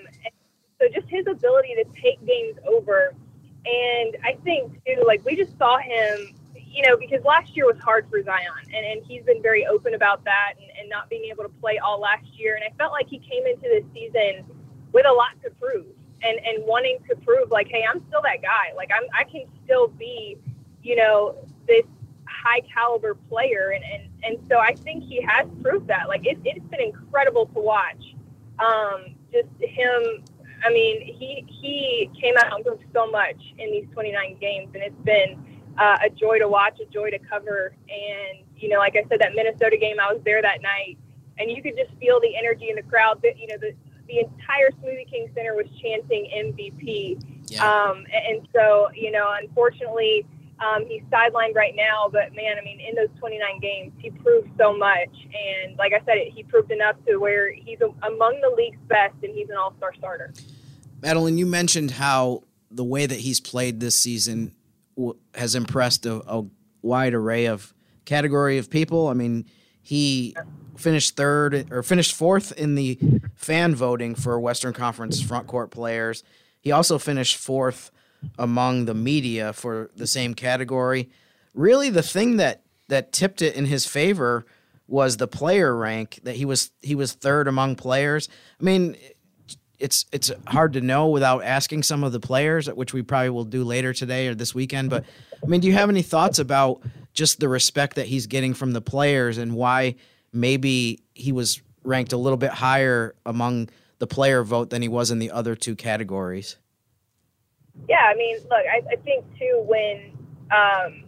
so 0.80 0.88
just 0.92 1.08
his 1.08 1.26
ability 1.26 1.74
to 1.76 1.84
take 2.00 2.24
games 2.26 2.56
over. 2.66 3.14
And 3.66 4.16
I 4.22 4.36
think, 4.44 4.72
too, 4.84 5.02
like 5.06 5.24
we 5.24 5.36
just 5.36 5.56
saw 5.56 5.78
him, 5.78 6.34
you 6.74 6.82
know, 6.82 6.96
because 6.96 7.24
last 7.24 7.56
year 7.56 7.66
was 7.66 7.78
hard 7.82 8.06
for 8.10 8.22
Zion, 8.22 8.50
and, 8.74 8.84
and 8.84 9.06
he's 9.06 9.22
been 9.22 9.40
very 9.40 9.64
open 9.66 9.94
about 9.94 10.24
that 10.24 10.54
and, 10.60 10.70
and 10.78 10.88
not 10.88 11.08
being 11.08 11.24
able 11.30 11.44
to 11.44 11.50
play 11.60 11.78
all 11.78 12.00
last 12.00 12.26
year. 12.34 12.56
And 12.56 12.64
I 12.64 12.74
felt 12.76 12.92
like 12.92 13.08
he 13.08 13.18
came 13.18 13.46
into 13.46 13.62
this 13.62 13.84
season 13.94 14.44
with 14.92 15.06
a 15.06 15.12
lot 15.12 15.30
to 15.44 15.50
prove 15.50 15.86
and, 16.22 16.38
and 16.44 16.64
wanting 16.66 16.98
to 17.08 17.16
prove, 17.16 17.50
like, 17.50 17.68
hey, 17.68 17.84
I'm 17.88 18.02
still 18.08 18.22
that 18.22 18.42
guy. 18.42 18.74
Like, 18.76 18.90
I'm, 18.94 19.04
I 19.18 19.24
can 19.24 19.44
still 19.64 19.88
be, 19.88 20.36
you 20.82 20.96
know, 20.96 21.36
this 21.68 21.84
high 22.26 22.60
caliber 22.72 23.14
player, 23.14 23.72
and, 23.74 23.84
and 23.84 24.08
and 24.24 24.46
so 24.50 24.58
I 24.58 24.74
think 24.74 25.04
he 25.04 25.22
has 25.22 25.46
proved 25.62 25.86
that. 25.88 26.08
Like 26.08 26.26
it, 26.26 26.38
it's 26.44 26.66
been 26.66 26.80
incredible 26.80 27.46
to 27.46 27.60
watch. 27.60 28.14
Um, 28.58 29.14
just 29.32 29.48
him. 29.60 30.24
I 30.64 30.70
mean, 30.70 31.00
he 31.02 31.44
he 31.48 32.10
came 32.20 32.34
out 32.38 32.54
and 32.54 32.64
proved 32.64 32.84
so 32.92 33.10
much 33.10 33.36
in 33.58 33.70
these 33.70 33.86
29 33.92 34.38
games, 34.40 34.70
and 34.74 34.82
it's 34.82 35.04
been 35.04 35.53
uh, 35.78 35.98
a 36.04 36.10
joy 36.10 36.38
to 36.38 36.48
watch, 36.48 36.78
a 36.80 36.86
joy 36.86 37.10
to 37.10 37.18
cover. 37.18 37.74
And 37.88 38.44
you 38.56 38.68
know, 38.68 38.78
like 38.78 38.96
I 38.96 39.06
said, 39.08 39.20
that 39.20 39.34
Minnesota 39.34 39.76
game, 39.76 39.96
I 40.00 40.12
was 40.12 40.22
there 40.24 40.42
that 40.42 40.62
night, 40.62 40.98
and 41.38 41.50
you 41.50 41.62
could 41.62 41.76
just 41.76 41.98
feel 41.98 42.20
the 42.20 42.36
energy 42.36 42.70
in 42.70 42.76
the 42.76 42.82
crowd. 42.82 43.20
That 43.22 43.38
you 43.38 43.46
know, 43.48 43.56
the 43.60 43.74
the 44.08 44.20
entire 44.20 44.70
Smoothie 44.82 45.10
King 45.10 45.30
Center 45.34 45.54
was 45.54 45.66
chanting 45.80 46.30
MVP. 46.34 47.20
Yeah. 47.50 47.64
Um, 47.64 48.04
and, 48.12 48.46
so, 48.54 48.88
you 48.94 49.10
know, 49.10 49.34
unfortunately, 49.40 50.26
um, 50.60 50.86
he's 50.86 51.02
sidelined 51.04 51.54
right 51.54 51.74
now. 51.74 52.08
But 52.10 52.34
man, 52.34 52.56
I 52.60 52.64
mean, 52.64 52.80
in 52.80 52.94
those 52.94 53.08
29 53.18 53.60
games, 53.60 53.92
he 53.98 54.10
proved 54.10 54.50
so 54.58 54.76
much. 54.76 55.10
And 55.24 55.76
like 55.76 55.92
I 55.92 56.04
said, 56.04 56.16
he 56.32 56.42
proved 56.42 56.70
enough 56.70 56.96
to 57.06 57.16
where 57.16 57.52
he's 57.52 57.80
a, 57.80 57.86
among 58.06 58.40
the 58.40 58.50
league's 58.56 58.78
best, 58.88 59.14
and 59.22 59.34
he's 59.34 59.48
an 59.48 59.56
All-Star 59.56 59.94
starter. 59.98 60.32
Madeline, 61.02 61.38
you 61.38 61.46
mentioned 61.46 61.92
how 61.92 62.44
the 62.70 62.84
way 62.84 63.06
that 63.06 63.20
he's 63.20 63.40
played 63.40 63.80
this 63.80 63.96
season 63.96 64.54
has 65.34 65.54
impressed 65.54 66.06
a, 66.06 66.22
a 66.26 66.44
wide 66.82 67.14
array 67.14 67.46
of 67.46 67.74
category 68.04 68.58
of 68.58 68.70
people. 68.70 69.08
I 69.08 69.14
mean, 69.14 69.46
he 69.80 70.34
finished 70.76 71.16
third 71.16 71.70
or 71.70 71.82
finished 71.82 72.14
fourth 72.14 72.52
in 72.52 72.74
the 72.74 72.98
fan 73.34 73.74
voting 73.74 74.14
for 74.14 74.38
Western 74.40 74.72
Conference 74.72 75.20
front 75.20 75.46
court 75.46 75.70
players. 75.70 76.22
He 76.60 76.72
also 76.72 76.98
finished 76.98 77.36
fourth 77.36 77.90
among 78.38 78.86
the 78.86 78.94
media 78.94 79.52
for 79.52 79.90
the 79.96 80.06
same 80.06 80.34
category. 80.34 81.10
Really, 81.52 81.90
the 81.90 82.02
thing 82.02 82.36
that 82.38 82.62
that 82.88 83.12
tipped 83.12 83.42
it 83.42 83.54
in 83.54 83.66
his 83.66 83.86
favor 83.86 84.44
was 84.86 85.16
the 85.16 85.26
player 85.28 85.74
rank 85.74 86.20
that 86.24 86.36
he 86.36 86.44
was 86.44 86.70
he 86.82 86.94
was 86.94 87.12
third 87.12 87.48
among 87.48 87.76
players. 87.76 88.28
I 88.60 88.64
mean, 88.64 88.96
it's 89.84 90.06
it's 90.12 90.32
hard 90.46 90.72
to 90.72 90.80
know 90.80 91.08
without 91.08 91.44
asking 91.44 91.82
some 91.82 92.04
of 92.04 92.12
the 92.12 92.18
players, 92.18 92.72
which 92.72 92.94
we 92.94 93.02
probably 93.02 93.28
will 93.28 93.44
do 93.44 93.64
later 93.64 93.92
today 93.92 94.28
or 94.28 94.34
this 94.34 94.54
weekend. 94.54 94.88
But 94.88 95.04
I 95.42 95.46
mean, 95.46 95.60
do 95.60 95.68
you 95.68 95.74
have 95.74 95.90
any 95.90 96.00
thoughts 96.00 96.38
about 96.38 96.80
just 97.12 97.38
the 97.38 97.50
respect 97.50 97.96
that 97.96 98.06
he's 98.06 98.26
getting 98.26 98.54
from 98.54 98.72
the 98.72 98.80
players 98.80 99.36
and 99.36 99.54
why 99.54 99.96
maybe 100.32 101.00
he 101.14 101.32
was 101.32 101.60
ranked 101.82 102.14
a 102.14 102.16
little 102.16 102.38
bit 102.38 102.50
higher 102.50 103.14
among 103.26 103.68
the 103.98 104.06
player 104.06 104.42
vote 104.42 104.70
than 104.70 104.80
he 104.80 104.88
was 104.88 105.10
in 105.10 105.18
the 105.18 105.30
other 105.30 105.54
two 105.54 105.76
categories? 105.76 106.56
Yeah, 107.86 108.04
I 108.06 108.14
mean, 108.14 108.38
look, 108.38 108.52
I, 108.52 108.80
I 108.90 108.96
think 108.96 109.26
too 109.38 109.64
when 109.68 110.16
um, 110.50 111.04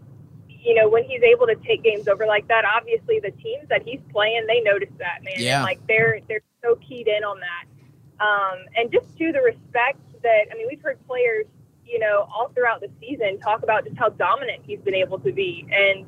you 0.48 0.74
know 0.74 0.86
when 0.86 1.04
he's 1.04 1.22
able 1.22 1.46
to 1.46 1.56
take 1.66 1.82
games 1.82 2.08
over 2.08 2.26
like 2.26 2.46
that. 2.48 2.66
Obviously, 2.66 3.20
the 3.20 3.30
teams 3.30 3.70
that 3.70 3.84
he's 3.86 4.00
playing, 4.12 4.44
they 4.46 4.60
notice 4.60 4.92
that 4.98 5.24
man. 5.24 5.36
Yeah. 5.38 5.56
And, 5.56 5.64
like 5.64 5.80
they're 5.88 6.20
they're 6.28 6.42
so 6.62 6.76
keyed 6.86 7.08
in 7.08 7.24
on 7.24 7.40
that. 7.40 7.64
Um, 8.20 8.64
and 8.76 8.90
just 8.90 9.16
to 9.18 9.32
the 9.32 9.42
respect 9.42 10.00
that 10.22 10.44
I 10.50 10.54
mean, 10.56 10.66
we've 10.66 10.80
heard 10.80 10.98
players, 11.06 11.46
you 11.84 11.98
know, 11.98 12.28
all 12.34 12.48
throughout 12.54 12.80
the 12.80 12.90
season 13.00 13.38
talk 13.40 13.62
about 13.62 13.84
just 13.84 13.96
how 13.96 14.08
dominant 14.08 14.62
he's 14.66 14.80
been 14.80 14.94
able 14.94 15.18
to 15.20 15.32
be. 15.32 15.66
And 15.72 16.04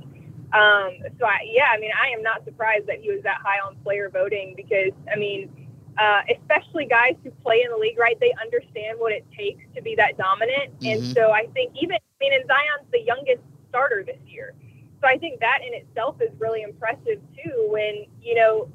um, 0.55 0.97
so, 1.19 1.27
I, 1.27 1.41
yeah, 1.45 1.67
I 1.73 1.79
mean, 1.79 1.91
I 1.93 2.09
am 2.09 2.23
not 2.23 2.45
surprised 2.45 2.87
that 2.87 3.01
he 3.01 3.11
was 3.11 3.23
that 3.23 3.39
high 3.43 3.59
on 3.59 3.77
player 3.85 4.09
voting 4.09 4.55
because, 4.57 4.93
I 5.13 5.17
mean, 5.17 5.51
uh, 5.99 6.23
especially 6.31 6.87
guys 6.87 7.17
who 7.23 7.31
play 7.43 7.63
in 7.63 7.71
the 7.71 7.77
league, 7.77 7.99
right? 7.99 8.19
They 8.19 8.33
understand 8.41 8.99
what 8.99 9.13
it 9.13 9.27
takes 9.37 9.65
to 9.75 9.83
be 9.83 9.95
that 9.97 10.17
dominant. 10.17 10.73
And 10.83 11.03
Mhm. 11.03 11.15
so 11.15 11.33
I 11.33 11.47
think 11.49 11.73
even, 11.81 11.97
I 11.97 12.17
mean, 12.21 12.33
and 12.33 12.47
Zion's 12.47 12.91
the 12.93 13.01
youngest 13.01 13.43
starter 13.69 14.03
this 14.05 14.21
year. 14.27 14.55
So 15.01 15.07
I 15.07 15.19
think 15.19 15.41
that 15.41 15.61
in 15.67 15.75
itself 15.75 16.21
is 16.21 16.31
really 16.39 16.63
impressive 16.63 17.21
too 17.37 17.67
when, 17.69 18.07
you 18.23 18.35
know, 18.35 18.69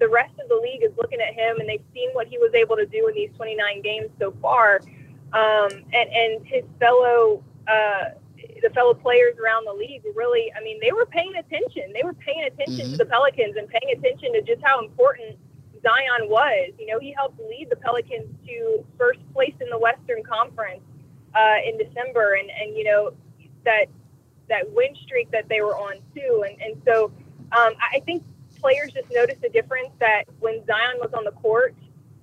the 0.00 0.08
rest 0.08 0.32
of 0.42 0.48
the 0.48 0.56
league 0.56 0.82
is 0.82 0.90
looking 0.96 1.20
at 1.20 1.34
him 1.34 1.60
and 1.60 1.68
they've 1.68 1.84
seen 1.94 2.10
what 2.12 2.26
he 2.26 2.38
was 2.38 2.52
able 2.54 2.74
to 2.76 2.86
do 2.86 3.06
in 3.08 3.14
these 3.14 3.30
29 3.36 3.82
games 3.82 4.10
so 4.18 4.34
far. 4.42 4.80
Um, 5.32 5.70
and, 5.92 6.08
and 6.10 6.46
his 6.46 6.64
fellow, 6.80 7.44
uh, 7.68 8.16
the 8.62 8.70
fellow 8.70 8.94
players 8.94 9.36
around 9.38 9.66
the 9.66 9.72
league 9.72 10.02
really, 10.16 10.50
I 10.58 10.64
mean, 10.64 10.80
they 10.80 10.92
were 10.92 11.06
paying 11.06 11.36
attention. 11.36 11.92
They 11.92 12.02
were 12.02 12.14
paying 12.14 12.44
attention 12.44 12.90
to 12.92 12.96
the 12.96 13.04
Pelicans 13.04 13.56
and 13.56 13.68
paying 13.68 13.96
attention 13.96 14.32
to 14.32 14.42
just 14.42 14.62
how 14.64 14.82
important 14.82 15.36
Zion 15.82 16.28
was. 16.28 16.72
You 16.78 16.86
know, 16.86 16.98
he 16.98 17.12
helped 17.12 17.38
lead 17.38 17.68
the 17.70 17.76
Pelicans 17.76 18.28
to 18.46 18.84
first 18.98 19.20
place 19.32 19.54
in 19.60 19.68
the 19.70 19.78
Western 19.78 20.22
Conference 20.24 20.82
uh, 21.34 21.56
in 21.64 21.78
December, 21.78 22.34
and 22.34 22.50
and 22.50 22.76
you 22.76 22.84
know 22.84 23.12
that 23.64 23.86
that 24.48 24.70
win 24.72 24.94
streak 25.02 25.30
that 25.30 25.48
they 25.48 25.60
were 25.60 25.76
on 25.76 25.96
too. 26.14 26.44
And 26.48 26.60
and 26.60 26.82
so 26.84 27.12
um, 27.52 27.72
I 27.80 28.00
think 28.04 28.22
players 28.60 28.92
just 28.92 29.10
noticed 29.10 29.42
a 29.44 29.48
difference 29.48 29.90
that 30.00 30.24
when 30.40 30.64
Zion 30.66 30.98
was 30.98 31.10
on 31.16 31.24
the 31.24 31.32
court, 31.32 31.74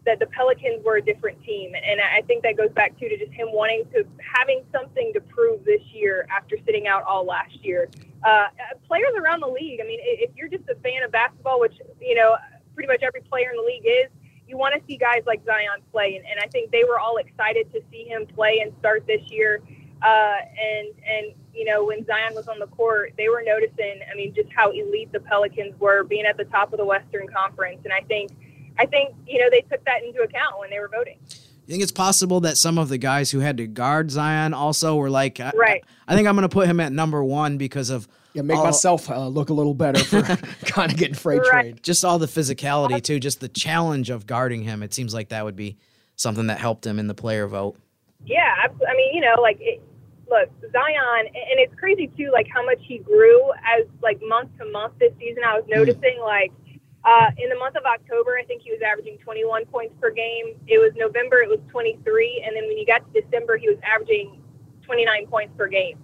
that 0.05 0.19
the 0.19 0.25
Pelicans 0.27 0.83
were 0.85 0.97
a 0.97 1.01
different 1.01 1.41
team, 1.43 1.73
and 1.75 1.99
I 1.99 2.21
think 2.21 2.41
that 2.43 2.55
goes 2.55 2.71
back 2.71 2.97
to 2.97 3.09
to 3.09 3.17
just 3.17 3.31
him 3.33 3.49
wanting 3.51 3.83
to 3.93 4.05
having 4.19 4.63
something 4.71 5.11
to 5.13 5.19
prove 5.19 5.65
this 5.65 5.81
year 5.91 6.25
after 6.31 6.55
sitting 6.65 6.87
out 6.87 7.03
all 7.03 7.25
last 7.25 7.53
year. 7.61 7.89
Uh, 8.23 8.47
players 8.87 9.13
around 9.17 9.41
the 9.41 9.47
league, 9.47 9.81
I 9.83 9.85
mean, 9.85 9.99
if 10.01 10.31
you're 10.35 10.47
just 10.47 10.63
a 10.69 10.75
fan 10.75 11.03
of 11.03 11.11
basketball, 11.11 11.59
which 11.59 11.73
you 11.99 12.15
know 12.15 12.37
pretty 12.73 12.87
much 12.87 13.03
every 13.03 13.21
player 13.21 13.49
in 13.49 13.57
the 13.57 13.63
league 13.63 13.85
is, 13.85 14.09
you 14.47 14.57
want 14.57 14.73
to 14.75 14.81
see 14.87 14.95
guys 14.95 15.23
like 15.25 15.43
Zion 15.45 15.83
play, 15.91 16.15
and, 16.15 16.25
and 16.25 16.39
I 16.39 16.47
think 16.47 16.71
they 16.71 16.85
were 16.85 16.99
all 16.99 17.17
excited 17.17 17.71
to 17.73 17.81
see 17.91 18.05
him 18.05 18.25
play 18.27 18.59
and 18.63 18.71
start 18.79 19.05
this 19.07 19.21
year. 19.29 19.61
Uh, 20.01 20.35
and 20.61 20.87
and 21.07 21.33
you 21.53 21.65
know 21.65 21.83
when 21.85 22.05
Zion 22.05 22.35
was 22.35 22.47
on 22.47 22.59
the 22.59 22.67
court, 22.67 23.13
they 23.17 23.29
were 23.29 23.41
noticing. 23.45 23.99
I 24.11 24.15
mean, 24.15 24.33
just 24.35 24.49
how 24.55 24.71
elite 24.71 25.11
the 25.11 25.19
Pelicans 25.19 25.79
were, 25.79 26.03
being 26.03 26.25
at 26.25 26.37
the 26.37 26.45
top 26.45 26.71
of 26.71 26.77
the 26.77 26.85
Western 26.85 27.27
Conference, 27.27 27.79
and 27.83 27.91
I 27.93 28.01
think 28.01 28.31
I 28.79 28.85
think 28.85 29.15
you 29.25 29.39
know 29.39 29.47
they 29.49 29.61
took 29.61 29.83
that 29.85 30.03
into 30.03 30.21
account 30.21 30.59
when 30.59 30.69
they 30.69 30.79
were 30.79 30.87
voting. 30.89 31.17
You 31.65 31.71
think 31.73 31.83
it's 31.83 31.91
possible 31.91 32.39
that 32.41 32.57
some 32.57 32.77
of 32.77 32.87
the 32.87 32.97
guys 32.97 33.29
who 33.31 33.39
had 33.39 33.57
to 33.57 33.67
guard 33.67 34.09
Zion 34.09 34.53
also 34.53 34.95
were 34.95 35.09
like, 35.09 35.41
I, 35.41 35.51
Right. 35.53 35.83
I 36.07 36.15
think 36.15 36.25
I'm 36.25 36.35
going 36.35 36.47
to 36.47 36.53
put 36.53 36.65
him 36.65 36.79
at 36.79 36.93
number 36.93 37.21
one 37.21 37.57
because 37.57 37.89
of 37.89 38.07
Yeah, 38.33 38.43
make 38.43 38.55
all- 38.57 38.63
myself 38.63 39.09
uh, 39.09 39.27
look 39.27 39.49
a 39.49 39.53
little 39.53 39.73
better 39.73 39.99
for 39.99 40.21
kind 40.65 40.89
of 40.93 40.97
getting 40.97 41.13
freight 41.15 41.41
Right. 41.41 41.49
trade. 41.73 41.83
just 41.83 42.05
all 42.05 42.19
the 42.19 42.25
physicality 42.25 43.03
too, 43.03 43.19
just 43.19 43.41
the 43.41 43.49
challenge 43.49 44.09
of 44.09 44.25
guarding 44.25 44.61
him. 44.63 44.81
It 44.81 44.93
seems 44.93 45.13
like 45.13 45.27
that 45.29 45.43
would 45.43 45.57
be 45.57 45.75
something 46.15 46.47
that 46.47 46.57
helped 46.57 46.85
him 46.85 46.99
in 46.99 47.07
the 47.07 47.13
player 47.13 47.47
vote. 47.47 47.75
Yeah, 48.27 48.67
I 48.67 48.93
mean, 48.95 49.15
you 49.15 49.21
know, 49.21 49.41
like 49.41 49.57
it, 49.61 49.81
look, 50.29 50.49
Zion, 50.71 51.27
and 51.27 51.59
it's 51.63 51.73
crazy 51.75 52.11
too, 52.17 52.29
like 52.33 52.47
how 52.53 52.63
much 52.63 52.79
he 52.81 52.97
grew 52.99 53.51
as 53.63 53.85
like 54.03 54.19
month 54.21 54.49
to 54.59 54.65
month 54.69 54.93
this 54.99 55.13
season. 55.17 55.43
I 55.47 55.55
was 55.55 55.63
noticing 55.67 56.19
like 56.21 56.51
uh, 57.05 57.31
in 57.37 57.47
the 57.47 57.55
month 57.55 57.77
of 57.77 57.85
October, 57.85 58.37
I 58.37 58.43
think 58.43 58.63
he 58.63 58.71
was 58.71 58.81
averaging 58.85 59.17
21 59.19 59.65
points 59.67 59.95
per 60.01 60.11
game. 60.11 60.59
It 60.67 60.77
was 60.77 60.91
November, 60.97 61.41
it 61.41 61.47
was 61.47 61.59
23, 61.71 62.43
and 62.45 62.53
then 62.53 62.67
when 62.67 62.77
you 62.77 62.85
got 62.85 63.01
to 63.07 63.21
December, 63.21 63.55
he 63.55 63.69
was 63.69 63.77
averaging 63.81 64.41
29 64.83 65.27
points 65.27 65.53
per 65.57 65.67
game. 65.67 65.97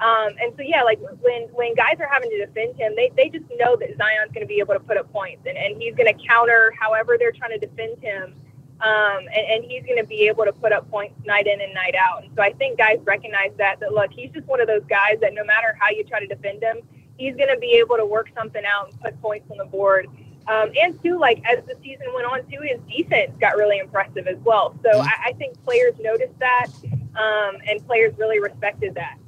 Um, 0.00 0.34
and 0.42 0.52
so 0.56 0.62
yeah, 0.62 0.82
like 0.82 0.98
when 1.20 1.46
when 1.52 1.74
guys 1.76 2.00
are 2.00 2.08
having 2.10 2.30
to 2.30 2.46
defend 2.46 2.74
him, 2.74 2.94
they, 2.96 3.12
they 3.16 3.28
just 3.28 3.44
know 3.58 3.76
that 3.76 3.94
Zion's 3.96 4.32
going 4.34 4.42
to 4.42 4.50
be 4.50 4.58
able 4.58 4.74
to 4.74 4.80
put 4.80 4.96
up 4.96 5.12
points, 5.12 5.46
and, 5.46 5.56
and 5.56 5.80
he's 5.80 5.94
going 5.94 6.10
to 6.10 6.26
counter 6.26 6.72
however 6.74 7.16
they're 7.16 7.32
trying 7.32 7.52
to 7.52 7.64
defend 7.64 8.02
him 8.02 8.34
um, 8.82 9.18
and, 9.34 9.46
and 9.52 9.64
he's 9.64 9.84
going 9.84 9.98
to 9.98 10.06
be 10.06 10.26
able 10.28 10.44
to 10.44 10.52
put 10.52 10.72
up 10.72 10.90
points 10.90 11.14
night 11.26 11.46
in 11.46 11.60
and 11.60 11.74
night 11.74 11.94
out. 11.94 12.24
And 12.24 12.32
so 12.34 12.42
I 12.42 12.52
think 12.52 12.78
guys 12.78 12.98
recognize 13.04 13.52
that. 13.58 13.80
That 13.80 13.92
look, 13.92 14.10
he's 14.12 14.30
just 14.30 14.46
one 14.46 14.60
of 14.60 14.66
those 14.66 14.84
guys 14.88 15.18
that 15.20 15.34
no 15.34 15.44
matter 15.44 15.76
how 15.78 15.90
you 15.90 16.04
try 16.04 16.20
to 16.20 16.26
defend 16.26 16.62
him, 16.62 16.78
he's 17.18 17.36
going 17.36 17.48
to 17.48 17.58
be 17.58 17.72
able 17.72 17.96
to 17.96 18.06
work 18.06 18.30
something 18.34 18.62
out 18.64 18.90
and 18.90 19.00
put 19.00 19.20
points 19.20 19.50
on 19.50 19.58
the 19.58 19.66
board. 19.66 20.06
Um, 20.48 20.72
and 20.80 21.00
too, 21.02 21.18
like 21.18 21.42
as 21.44 21.62
the 21.66 21.76
season 21.82 22.06
went 22.14 22.26
on, 22.26 22.40
too, 22.50 22.60
his 22.62 22.80
defense 22.90 23.32
got 23.38 23.56
really 23.56 23.78
impressive 23.78 24.26
as 24.26 24.38
well. 24.38 24.74
So 24.82 24.98
I, 24.98 25.12
I 25.26 25.32
think 25.34 25.62
players 25.64 25.94
noticed 26.00 26.38
that, 26.38 26.68
um, 27.14 27.56
and 27.68 27.86
players 27.86 28.14
really 28.16 28.40
respected 28.40 28.94
that. 28.94 29.18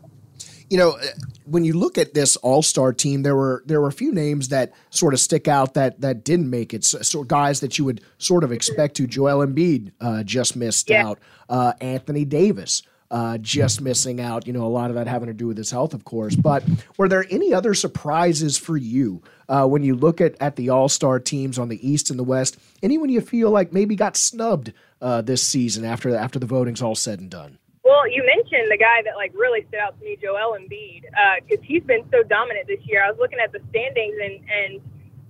you 0.72 0.78
know, 0.78 0.96
when 1.44 1.64
you 1.64 1.74
look 1.74 1.98
at 1.98 2.14
this 2.14 2.36
All 2.36 2.62
Star 2.62 2.92
team, 2.92 3.22
there 3.22 3.36
were 3.36 3.62
there 3.66 3.80
were 3.80 3.88
a 3.88 3.92
few 3.92 4.12
names 4.12 4.48
that 4.48 4.72
sort 4.90 5.14
of 5.14 5.20
stick 5.20 5.48
out 5.48 5.74
that 5.74 6.00
that 6.00 6.24
didn't 6.24 6.48
make 6.50 6.72
it. 6.74 6.84
So, 6.84 7.02
so 7.02 7.24
guys 7.24 7.60
that 7.60 7.78
you 7.78 7.84
would 7.84 8.00
sort 8.18 8.44
of 8.44 8.52
expect 8.52 8.96
to. 8.96 9.06
Joel 9.06 9.46
Embiid 9.46 9.92
uh, 10.00 10.22
just 10.22 10.56
missed 10.56 10.88
Yeah. 10.90 11.06
out. 11.08 11.18
Uh, 11.48 11.72
Anthony 11.80 12.24
Davis. 12.24 12.82
Uh, 13.10 13.36
just 13.36 13.82
missing 13.82 14.22
out, 14.22 14.46
you 14.46 14.54
know, 14.54 14.64
a 14.64 14.72
lot 14.72 14.88
of 14.88 14.96
that 14.96 15.06
having 15.06 15.26
to 15.26 15.34
do 15.34 15.46
with 15.46 15.58
his 15.58 15.70
health, 15.70 15.92
of 15.92 16.02
course. 16.02 16.34
But 16.34 16.64
were 16.96 17.10
there 17.10 17.26
any 17.28 17.52
other 17.52 17.74
surprises 17.74 18.56
for 18.56 18.74
you 18.74 19.22
uh, 19.50 19.66
when 19.66 19.82
you 19.82 19.94
look 19.94 20.22
at, 20.22 20.34
at 20.40 20.56
the 20.56 20.70
All 20.70 20.88
Star 20.88 21.20
teams 21.20 21.58
on 21.58 21.68
the 21.68 21.86
East 21.86 22.08
and 22.08 22.18
the 22.18 22.24
West? 22.24 22.56
Anyone 22.82 23.10
you 23.10 23.20
feel 23.20 23.50
like 23.50 23.70
maybe 23.70 23.96
got 23.96 24.16
snubbed 24.16 24.72
uh, 25.02 25.20
this 25.20 25.42
season 25.42 25.84
after 25.84 26.16
after 26.16 26.38
the 26.38 26.46
voting's 26.46 26.80
all 26.80 26.94
said 26.94 27.20
and 27.20 27.28
done? 27.28 27.58
Well, 27.92 28.08
you 28.08 28.24
mentioned 28.24 28.72
the 28.72 28.78
guy 28.78 29.02
that 29.04 29.16
like 29.16 29.34
really 29.36 29.66
stood 29.68 29.80
out 29.80 29.98
to 30.00 30.04
me, 30.06 30.16
Joel 30.16 30.56
Embiid, 30.56 31.04
because 31.46 31.62
he's 31.62 31.82
been 31.84 32.04
so 32.10 32.22
dominant 32.24 32.66
this 32.66 32.80
year. 32.84 33.04
I 33.04 33.10
was 33.10 33.20
looking 33.20 33.38
at 33.38 33.52
the 33.52 33.60
standings, 33.68 34.16
and 34.16 34.40
and 34.48 34.80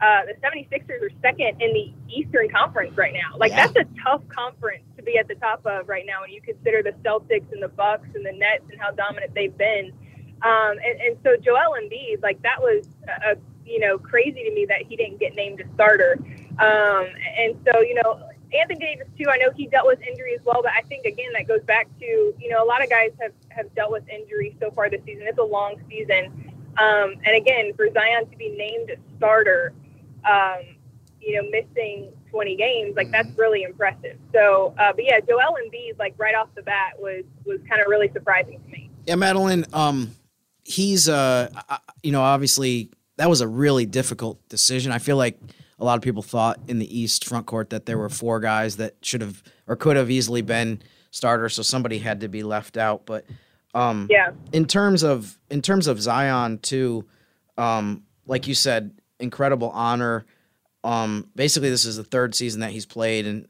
uh, 0.00 0.22
the 0.30 0.34
76ers 0.46 1.02
are 1.02 1.10
second 1.22 1.60
in 1.60 1.74
the 1.74 1.92
Eastern 2.08 2.48
Conference 2.50 2.96
right 2.96 3.12
now. 3.14 3.36
Like 3.36 3.50
Yeah. 3.50 3.66
that's 3.66 3.88
a 3.88 4.02
tough 4.04 4.22
conference 4.28 4.84
to 4.96 5.02
be 5.02 5.18
at 5.18 5.26
the 5.26 5.34
top 5.36 5.66
of 5.66 5.88
right 5.88 6.06
now 6.06 6.20
when 6.22 6.30
you 6.30 6.40
consider 6.40 6.84
the 6.84 6.92
Celtics 7.04 7.50
and 7.52 7.60
the 7.62 7.68
Bucks 7.68 8.08
and 8.14 8.24
the 8.24 8.32
Nets 8.32 8.64
and 8.70 8.80
how 8.80 8.92
dominant 8.92 9.34
they've 9.34 9.56
been. 9.58 9.92
Um, 10.42 10.78
and, 10.86 11.00
and 11.02 11.18
so 11.24 11.36
Joel 11.36 11.74
Embiid, 11.82 12.22
like 12.22 12.40
that 12.42 12.60
was 12.62 12.86
a, 13.08 13.32
a 13.32 13.36
you 13.66 13.80
know 13.80 13.98
crazy 13.98 14.44
to 14.44 14.54
me 14.54 14.66
that 14.68 14.82
he 14.88 14.94
didn't 14.96 15.18
get 15.18 15.34
named 15.34 15.60
a 15.60 15.74
starter. 15.74 16.16
Um, 16.60 17.06
and 17.42 17.56
so 17.66 17.80
you 17.82 17.94
know 17.96 18.22
Anthony 18.54 18.78
Davis 18.78 19.08
too. 19.18 19.28
I 19.30 19.36
know 19.36 19.50
he 19.54 19.66
dealt 19.66 19.86
with 19.86 20.00
injury 20.02 20.34
as 20.38 20.44
well, 20.44 20.60
but 20.62 20.72
I 20.72 20.82
think 20.82 21.04
again 21.06 21.32
that 21.34 21.48
goes 21.48 21.62
back 21.62 21.86
to 22.00 22.06
you 22.06 22.48
know 22.48 22.62
a 22.62 22.66
lot 22.66 22.82
of 22.82 22.90
guys 22.90 23.10
have 23.20 23.32
have 23.50 23.74
dealt 23.74 23.90
with 23.90 24.08
injury 24.08 24.56
so 24.60 24.70
far 24.70 24.90
this 24.90 25.00
season. 25.04 25.24
It's 25.26 25.38
a 25.38 25.42
long 25.42 25.76
season, 25.88 26.54
um, 26.78 27.14
and 27.24 27.36
again 27.36 27.72
for 27.76 27.88
Zion 27.92 28.28
to 28.30 28.36
be 28.36 28.50
named 28.50 28.96
starter, 29.16 29.72
um, 30.28 30.76
you 31.20 31.40
know, 31.40 31.48
missing 31.50 32.12
20 32.30 32.56
games, 32.56 32.96
like 32.96 33.10
that's 33.10 33.28
really 33.36 33.62
impressive. 33.62 34.18
So, 34.32 34.74
uh, 34.78 34.92
but 34.92 35.04
yeah, 35.04 35.20
Joel 35.20 35.56
Embiid, 35.64 35.98
like 35.98 36.14
right 36.16 36.34
off 36.34 36.48
the 36.54 36.62
bat, 36.62 36.94
was 36.98 37.24
was 37.44 37.60
kind 37.68 37.80
of 37.80 37.86
really 37.88 38.10
surprising 38.12 38.60
to 38.60 38.68
me. 38.70 38.90
Yeah, 39.06 39.16
Madeline. 39.16 39.66
Um, 39.72 40.12
he's 40.64 41.08
uh, 41.08 41.50
you 42.02 42.12
know, 42.12 42.22
obviously 42.22 42.90
that 43.16 43.28
was 43.28 43.40
a 43.40 43.48
really 43.48 43.86
difficult 43.86 44.46
decision. 44.48 44.90
I 44.92 44.98
feel 44.98 45.16
like 45.16 45.38
a 45.82 45.84
lot 45.84 45.96
of 45.96 46.02
people 46.02 46.22
thought 46.22 46.60
in 46.68 46.78
the 46.78 46.98
East 46.98 47.24
front 47.26 47.44
court 47.46 47.70
that 47.70 47.86
there 47.86 47.98
were 47.98 48.08
four 48.08 48.38
guys 48.38 48.76
that 48.76 48.94
should 49.02 49.20
have 49.20 49.42
or 49.66 49.74
could 49.74 49.96
have 49.96 50.10
easily 50.12 50.40
been 50.40 50.80
starters, 51.10 51.54
so 51.54 51.62
somebody 51.62 51.98
had 51.98 52.20
to 52.20 52.28
be 52.28 52.44
left 52.44 52.76
out. 52.76 53.04
But 53.04 53.26
um, 53.74 54.06
yeah, 54.08 54.30
in 54.52 54.66
terms 54.66 55.02
of 55.02 55.36
in 55.50 55.60
terms 55.60 55.88
of 55.88 56.00
Zion 56.00 56.58
too, 56.58 57.04
um, 57.58 58.04
like 58.26 58.46
you 58.46 58.54
said, 58.54 58.92
incredible 59.18 59.70
honor. 59.70 60.24
Um, 60.84 61.28
basically, 61.34 61.70
this 61.70 61.84
is 61.84 61.96
the 61.96 62.04
third 62.04 62.34
season 62.36 62.60
that 62.60 62.70
he's 62.70 62.86
played, 62.86 63.26
and 63.26 63.48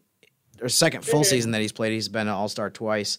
or 0.62 0.70
second 0.70 1.04
full 1.04 1.20
Mhm. 1.20 1.26
season 1.26 1.50
that 1.50 1.60
he's 1.60 1.72
played. 1.72 1.92
He's 1.92 2.08
been 2.08 2.28
an 2.28 2.34
All 2.34 2.48
Star 2.48 2.70
twice. 2.70 3.18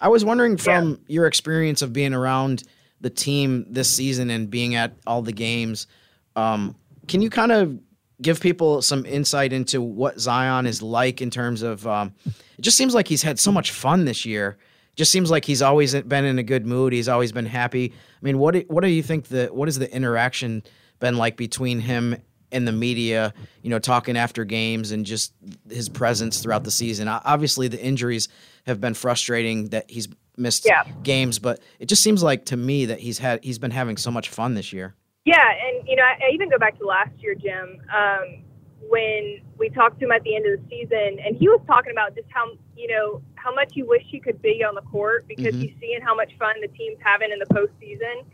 I 0.00 0.08
was 0.08 0.24
wondering 0.24 0.56
from 0.56 1.00
your 1.06 1.26
experience 1.26 1.80
of 1.82 1.92
being 1.92 2.12
around 2.12 2.64
the 3.00 3.10
team 3.10 3.66
this 3.70 3.88
season 3.88 4.30
and 4.30 4.50
being 4.50 4.74
at 4.74 4.94
all 5.06 5.22
the 5.22 5.32
games, 5.32 5.86
um, 6.34 6.74
can 7.06 7.22
you 7.22 7.30
kind 7.30 7.52
of 7.52 7.78
give 8.20 8.40
people 8.40 8.82
some 8.82 9.04
insight 9.06 9.52
into 9.52 9.80
what 9.80 10.18
Zion 10.18 10.66
is 10.66 10.82
like 10.82 11.20
in 11.22 11.30
terms 11.30 11.62
of? 11.62 11.86
Um, 11.86 12.14
it 12.26 12.62
just 12.62 12.76
seems 12.76 12.94
like 12.94 13.08
he's 13.08 13.22
had 13.22 13.38
so 13.38 13.52
much 13.52 13.70
fun 13.72 14.04
this 14.04 14.24
year. 14.26 14.58
It 14.92 14.96
just 14.96 15.12
seems 15.12 15.30
like 15.30 15.44
he's 15.44 15.62
always 15.62 15.94
been 15.94 16.24
in 16.24 16.38
a 16.38 16.42
good 16.42 16.66
mood. 16.66 16.92
He's 16.92 17.08
always 17.08 17.32
been 17.32 17.46
happy. 17.46 17.92
I 17.92 18.24
mean, 18.24 18.38
what 18.38 18.54
do, 18.54 18.64
what 18.68 18.82
do 18.82 18.88
you 18.88 19.02
think 19.02 19.26
the 19.28 19.46
what 19.46 19.68
is 19.68 19.78
the 19.78 19.92
interaction 19.94 20.62
been 20.98 21.16
like 21.16 21.36
between 21.36 21.78
him 21.80 22.16
and 22.50 22.66
the 22.66 22.72
media? 22.72 23.32
You 23.62 23.70
know, 23.70 23.78
talking 23.78 24.16
after 24.16 24.44
games 24.44 24.90
and 24.90 25.06
just 25.06 25.32
his 25.70 25.88
presence 25.88 26.40
throughout 26.42 26.64
the 26.64 26.70
season. 26.72 27.06
Obviously, 27.08 27.68
the 27.68 27.80
injuries 27.80 28.28
have 28.66 28.80
been 28.80 28.94
frustrating 28.94 29.68
that 29.68 29.90
he's 29.90 30.08
missed 30.36 30.64
Yeah. 30.66 30.84
games, 31.02 31.38
but 31.38 31.60
it 31.80 31.86
just 31.86 32.02
seems 32.02 32.22
like 32.22 32.44
to 32.46 32.56
me 32.56 32.86
that 32.86 32.98
he's 33.00 33.18
had 33.18 33.42
he's 33.44 33.58
been 33.58 33.70
having 33.70 33.96
so 33.96 34.10
much 34.10 34.28
fun 34.28 34.54
this 34.54 34.72
year. 34.72 34.94
Yeah, 35.28 35.44
and 35.44 35.86
you 35.86 35.94
know, 35.94 36.04
I, 36.04 36.16
I 36.24 36.30
even 36.32 36.48
go 36.48 36.56
back 36.56 36.78
to 36.78 36.86
last 36.86 37.12
year, 37.18 37.34
Jim, 37.34 37.82
um, 37.94 38.40
when 38.88 39.42
we 39.58 39.68
talked 39.68 39.98
to 40.00 40.06
him 40.06 40.12
at 40.12 40.22
the 40.22 40.34
end 40.34 40.46
of 40.46 40.58
the 40.58 40.64
season, 40.70 41.20
and 41.20 41.36
he 41.36 41.48
was 41.48 41.60
talking 41.66 41.92
about 41.92 42.14
just 42.16 42.28
how 42.30 42.48
you 42.74 42.88
know 42.88 43.20
how 43.34 43.54
much 43.54 43.68
he 43.74 43.82
wished 43.82 44.06
he 44.08 44.20
could 44.20 44.40
be 44.40 44.64
on 44.64 44.74
the 44.74 44.80
court 44.88 45.28
because 45.28 45.52
Mhm. 45.52 45.60
he's 45.60 45.74
seeing 45.80 46.00
how 46.00 46.14
much 46.14 46.32
fun 46.38 46.58
the 46.62 46.68
team's 46.68 46.96
having 47.04 47.30
in 47.30 47.38
the 47.38 47.44
postseason, 47.52 48.24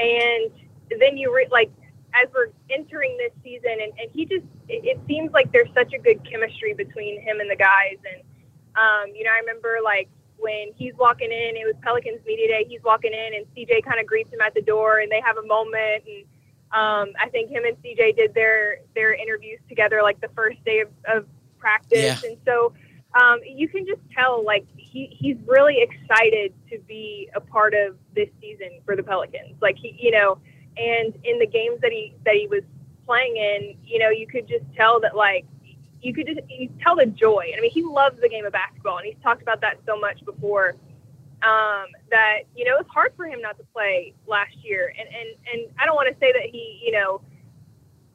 and 0.00 0.50
then 0.98 1.16
you 1.16 1.32
re- 1.32 1.46
like 1.52 1.70
as 2.20 2.26
we're 2.34 2.50
entering 2.70 3.16
this 3.18 3.32
season, 3.44 3.78
and, 3.80 3.92
and 4.00 4.10
he 4.10 4.26
just 4.26 4.44
it, 4.68 4.84
it 4.84 4.98
seems 5.06 5.30
like 5.30 5.52
there's 5.52 5.72
such 5.74 5.92
a 5.92 5.98
good 5.98 6.28
chemistry 6.28 6.74
between 6.74 7.20
him 7.20 7.38
and 7.38 7.48
the 7.48 7.54
guys, 7.54 7.98
and 8.02 8.20
um, 8.74 9.14
you 9.14 9.22
know, 9.22 9.30
I 9.30 9.38
remember 9.38 9.78
like 9.84 10.08
when 10.38 10.72
he's 10.74 10.94
walking 10.98 11.30
in, 11.30 11.54
it 11.54 11.64
was 11.64 11.76
Pelicans 11.82 12.18
media 12.26 12.48
day. 12.48 12.66
He's 12.68 12.82
walking 12.82 13.12
in, 13.12 13.34
and 13.34 13.46
CJ 13.54 13.84
kind 13.84 14.00
of 14.00 14.06
greets 14.06 14.32
him 14.32 14.40
at 14.40 14.54
the 14.54 14.62
door, 14.62 14.98
and 14.98 15.10
they 15.12 15.20
have 15.24 15.36
a 15.38 15.46
moment. 15.46 16.02
And 16.04 16.24
um, 16.72 17.12
I 17.20 17.28
think 17.30 17.50
him 17.50 17.64
and 17.64 17.76
CJ 17.82 18.16
did 18.16 18.34
their 18.34 18.78
their 18.94 19.12
interviews 19.12 19.60
together, 19.68 20.02
like 20.02 20.20
the 20.20 20.30
first 20.34 20.64
day 20.64 20.80
of, 20.80 20.88
of 21.06 21.26
practice. 21.58 22.22
Yeah. 22.22 22.30
And 22.30 22.38
so 22.46 22.72
um, 23.14 23.40
you 23.46 23.68
can 23.68 23.86
just 23.86 24.00
tell, 24.16 24.44
like 24.44 24.66
he 24.76 25.14
he's 25.18 25.36
really 25.46 25.82
excited 25.82 26.54
to 26.70 26.78
be 26.88 27.28
a 27.34 27.40
part 27.40 27.74
of 27.74 27.96
this 28.14 28.28
season 28.40 28.80
for 28.84 28.96
the 28.96 29.02
Pelicans. 29.02 29.60
Like 29.60 29.76
he, 29.76 29.96
you 29.98 30.10
know, 30.10 30.38
and 30.76 31.14
in 31.24 31.38
the 31.38 31.46
games 31.46 31.80
that 31.82 31.92
he 31.92 32.14
that 32.24 32.34
he 32.34 32.46
was 32.46 32.62
playing 33.06 33.36
in, 33.36 33.76
you 33.84 33.98
know, 33.98 34.08
you 34.08 34.26
could 34.26 34.48
just 34.48 34.64
tell 34.74 34.98
that 35.00 35.14
like 35.14 35.44
you 36.00 36.14
could 36.14 36.26
just 36.26 36.40
you 36.48 36.70
tell 36.80 36.96
the 36.96 37.06
joy. 37.06 37.52
I 37.56 37.60
mean, 37.60 37.70
he 37.70 37.82
loves 37.82 38.20
the 38.20 38.28
game 38.28 38.46
of 38.46 38.52
basketball, 38.52 38.96
and 38.96 39.06
he's 39.06 39.22
talked 39.22 39.42
about 39.42 39.60
that 39.60 39.78
so 39.86 39.98
much 39.98 40.24
before. 40.24 40.74
Um, 41.42 41.86
that 42.10 42.42
you 42.54 42.64
know, 42.64 42.76
it's 42.78 42.90
hard 42.90 43.12
for 43.16 43.26
him 43.26 43.40
not 43.40 43.58
to 43.58 43.64
play 43.72 44.14
last 44.26 44.54
year, 44.62 44.94
and 44.98 45.08
and 45.08 45.28
and 45.52 45.74
I 45.78 45.86
don't 45.86 45.96
want 45.96 46.08
to 46.08 46.18
say 46.20 46.32
that 46.32 46.44
he 46.50 46.80
you 46.84 46.92
know 46.92 47.20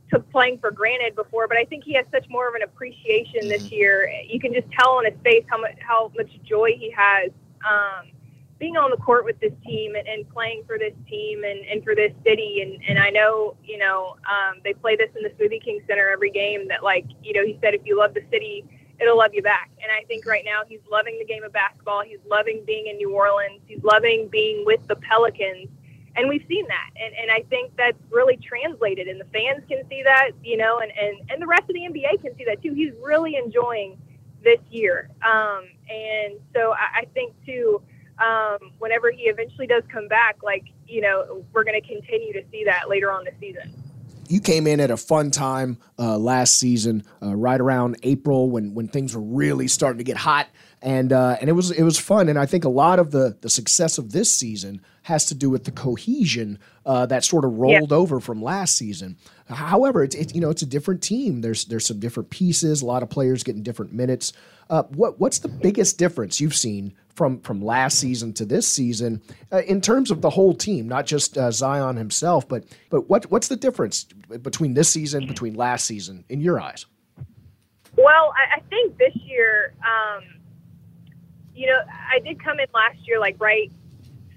took 0.09 0.29
playing 0.31 0.59
for 0.59 0.71
granted 0.71 1.15
before, 1.15 1.47
but 1.47 1.57
I 1.57 1.65
think 1.65 1.83
he 1.83 1.93
has 1.95 2.05
such 2.11 2.25
more 2.29 2.47
of 2.47 2.55
an 2.55 2.61
appreciation 2.63 3.49
this 3.49 3.71
year. 3.71 4.09
You 4.25 4.39
can 4.39 4.53
just 4.53 4.71
tell 4.71 4.91
on 4.91 5.05
his 5.05 5.15
face 5.23 5.43
how 5.49 5.57
much 5.57 5.75
how 5.79 6.11
much 6.15 6.29
joy 6.43 6.71
he 6.77 6.89
has 6.91 7.31
um, 7.67 8.11
being 8.59 8.77
on 8.77 8.89
the 8.89 8.97
court 8.97 9.25
with 9.25 9.39
this 9.39 9.53
team 9.65 9.95
and, 9.95 10.07
and 10.07 10.27
playing 10.29 10.63
for 10.65 10.77
this 10.77 10.93
team 11.07 11.43
and, 11.43 11.59
and 11.65 11.83
for 11.83 11.95
this 11.95 12.11
city. 12.25 12.61
And, 12.61 12.81
and 12.87 12.99
I 12.99 13.09
know, 13.09 13.55
you 13.63 13.77
know, 13.77 14.15
um, 14.25 14.59
they 14.63 14.73
play 14.73 14.95
this 14.95 15.09
in 15.15 15.23
the 15.23 15.29
Smoothie 15.29 15.63
King 15.63 15.81
Center 15.87 16.09
every 16.09 16.31
game 16.31 16.67
that, 16.69 16.83
like, 16.83 17.05
you 17.23 17.33
know, 17.33 17.45
he 17.45 17.57
said, 17.61 17.73
if 17.73 17.81
you 17.85 17.97
love 17.97 18.13
the 18.13 18.23
city, 18.31 18.65
it'll 18.99 19.17
love 19.17 19.33
you 19.33 19.41
back. 19.41 19.69
And 19.81 19.91
I 19.91 20.03
think 20.05 20.25
right 20.25 20.43
now 20.45 20.61
he's 20.67 20.79
loving 20.91 21.17
the 21.19 21.25
game 21.25 21.43
of 21.43 21.53
basketball. 21.53 22.03
He's 22.03 22.19
loving 22.29 22.63
being 22.65 22.87
in 22.87 22.97
New 22.97 23.13
Orleans. 23.13 23.61
He's 23.67 23.83
loving 23.83 24.27
being 24.29 24.65
with 24.65 24.85
the 24.87 24.95
Pelicans. 24.95 25.69
And 26.15 26.27
we've 26.27 26.45
seen 26.47 26.65
that. 26.67 26.89
And, 26.99 27.13
and 27.15 27.31
I 27.31 27.41
think 27.47 27.73
that's 27.77 27.97
really 28.09 28.37
translated. 28.37 29.07
And 29.07 29.19
the 29.21 29.25
fans 29.25 29.63
can 29.69 29.87
see 29.87 30.01
that, 30.03 30.31
you 30.43 30.57
know, 30.57 30.79
and, 30.79 30.91
and, 30.99 31.29
and 31.29 31.41
the 31.41 31.45
rest 31.45 31.63
of 31.63 31.75
the 31.75 31.81
NBA 31.81 32.21
can 32.21 32.35
see 32.37 32.45
that 32.45 32.61
too. 32.63 32.73
He's 32.73 32.93
really 33.03 33.35
enjoying 33.35 33.97
this 34.43 34.59
year. 34.71 35.09
Um, 35.23 35.65
and 35.89 36.39
so 36.55 36.73
I, 36.73 37.01
I 37.01 37.05
think, 37.13 37.33
too, 37.45 37.81
um, 38.17 38.71
whenever 38.79 39.11
he 39.11 39.23
eventually 39.23 39.67
does 39.67 39.83
come 39.91 40.07
back, 40.07 40.37
like, 40.41 40.65
you 40.87 41.01
know, 41.01 41.45
we're 41.53 41.63
going 41.63 41.79
to 41.79 41.87
continue 41.87 42.33
to 42.33 42.41
see 42.51 42.63
that 42.63 42.89
later 42.89 43.11
on 43.11 43.23
this 43.23 43.35
season. 43.39 43.71
You 44.27 44.39
came 44.39 44.67
in 44.67 44.79
at 44.79 44.91
a 44.91 44.97
fun 44.97 45.31
time 45.31 45.77
uh, 45.99 46.17
last 46.17 46.55
season, 46.55 47.03
uh, 47.21 47.35
right 47.35 47.59
around 47.59 47.97
April 48.03 48.49
when 48.49 48.73
when 48.73 48.87
things 48.87 49.15
were 49.15 49.21
really 49.21 49.67
starting 49.67 49.97
to 49.97 50.03
get 50.03 50.17
hot, 50.17 50.47
and 50.81 51.11
uh, 51.11 51.37
and 51.39 51.49
it 51.49 51.53
was 51.53 51.71
it 51.71 51.83
was 51.83 51.99
fun. 51.99 52.29
And 52.29 52.37
I 52.37 52.45
think 52.45 52.63
a 52.65 52.69
lot 52.69 52.99
of 52.99 53.11
the 53.11 53.37
the 53.41 53.49
success 53.49 53.97
of 53.97 54.11
this 54.11 54.31
season 54.31 54.81
has 55.03 55.25
to 55.25 55.35
do 55.35 55.49
with 55.49 55.63
the 55.63 55.71
cohesion 55.71 56.59
uh, 56.85 57.05
that 57.05 57.23
sort 57.23 57.45
of 57.45 57.53
rolled 57.57 57.93
over 57.93 58.19
from 58.19 58.41
last 58.41 58.75
season. 58.75 59.17
However, 59.47 60.03
it's 60.03 60.15
it, 60.15 60.35
you 60.35 60.41
know 60.41 60.49
it's 60.49 60.61
a 60.61 60.67
different 60.67 61.01
team. 61.01 61.41
There's 61.41 61.65
there's 61.65 61.85
some 61.85 61.99
different 61.99 62.29
pieces. 62.29 62.81
A 62.81 62.85
lot 62.85 63.03
of 63.03 63.09
players 63.09 63.43
getting 63.43 63.63
different 63.63 63.93
minutes. 63.93 64.33
Uh, 64.69 64.83
what 64.83 65.19
what's 65.19 65.39
the 65.39 65.47
biggest 65.47 65.97
difference 65.97 66.41
you've 66.41 66.55
seen 66.55 66.93
from 67.17 67.41
from 67.41 67.59
last 67.63 67.97
season 67.97 68.31
to 68.31 68.45
this 68.45 68.67
season 68.67 69.19
uh, 69.51 69.63
in 69.63 69.81
terms 69.81 70.11
of 70.11 70.21
the 70.21 70.29
whole 70.29 70.53
team, 70.53 70.87
not 70.87 71.07
just 71.07 71.35
uh, 71.35 71.49
Zion 71.49 71.97
himself, 71.97 72.47
but 72.47 72.63
but 72.91 73.09
what 73.09 73.25
what's 73.31 73.47
the 73.47 73.55
difference 73.55 74.03
between 74.43 74.75
this 74.75 74.87
season 74.87 75.25
between 75.25 75.55
last 75.55 75.85
season 75.85 76.23
in 76.29 76.39
your 76.39 76.61
eyes? 76.61 76.85
Well, 77.97 78.33
I, 78.37 78.57
I 78.57 78.59
think 78.69 78.99
this 78.99 79.15
year, 79.15 79.73
um, 79.81 80.23
you 81.55 81.65
know, 81.65 81.79
I 81.89 82.19
did 82.19 82.41
come 82.41 82.59
in 82.59 82.67
last 82.71 82.99
year, 83.07 83.19
like 83.19 83.35
right. 83.39 83.71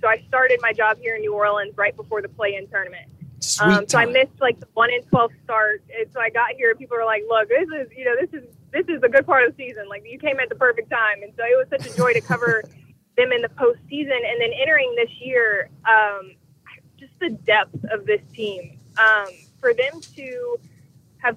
So 0.00 0.08
I 0.08 0.24
started 0.26 0.58
my 0.62 0.72
job 0.72 0.96
here 0.96 1.14
in 1.14 1.20
New 1.20 1.34
Orleans 1.34 1.76
right 1.76 1.94
before 1.94 2.22
the 2.22 2.28
play-in 2.30 2.66
tournament. 2.68 3.06
Sweet 3.40 3.66
Um, 3.66 3.86
so 3.86 3.98
I 3.98 4.06
missed 4.06 4.40
like 4.40 4.58
the 4.58 4.68
one 4.72 4.90
in 4.90 5.02
twelve 5.02 5.32
start, 5.44 5.82
and 5.94 6.10
so 6.14 6.20
I 6.20 6.30
got 6.30 6.52
here. 6.56 6.74
People 6.74 6.96
were 6.96 7.04
like, 7.04 7.24
"Look, 7.28 7.50
this 7.50 7.68
is 7.68 7.88
you 7.94 8.06
know 8.06 8.16
this 8.18 8.32
is 8.32 8.48
this 8.72 8.86
is 8.88 9.02
a 9.02 9.08
good 9.08 9.26
part 9.26 9.46
of 9.46 9.56
the 9.56 9.64
season. 9.64 9.88
Like 9.88 10.04
you 10.06 10.18
came 10.18 10.38
at 10.40 10.48
the 10.48 10.54
perfect 10.54 10.90
time." 10.90 11.22
And 11.22 11.32
so 11.36 11.44
it 11.44 11.56
was 11.56 11.66
such 11.70 11.92
a 11.92 11.96
joy 11.96 12.12
to 12.12 12.20
cover 12.20 12.62
them 13.16 13.32
in 13.32 13.42
the 13.42 13.48
postseason, 13.48 14.20
and 14.26 14.40
then 14.40 14.50
entering 14.60 14.94
this 14.96 15.10
year, 15.20 15.70
um, 15.88 16.32
just 16.98 17.12
the 17.20 17.30
depth 17.30 17.84
of 17.90 18.06
this 18.06 18.20
team. 18.34 18.78
Um, 18.98 19.28
for 19.60 19.72
them 19.74 20.00
to 20.16 20.56
have 21.18 21.36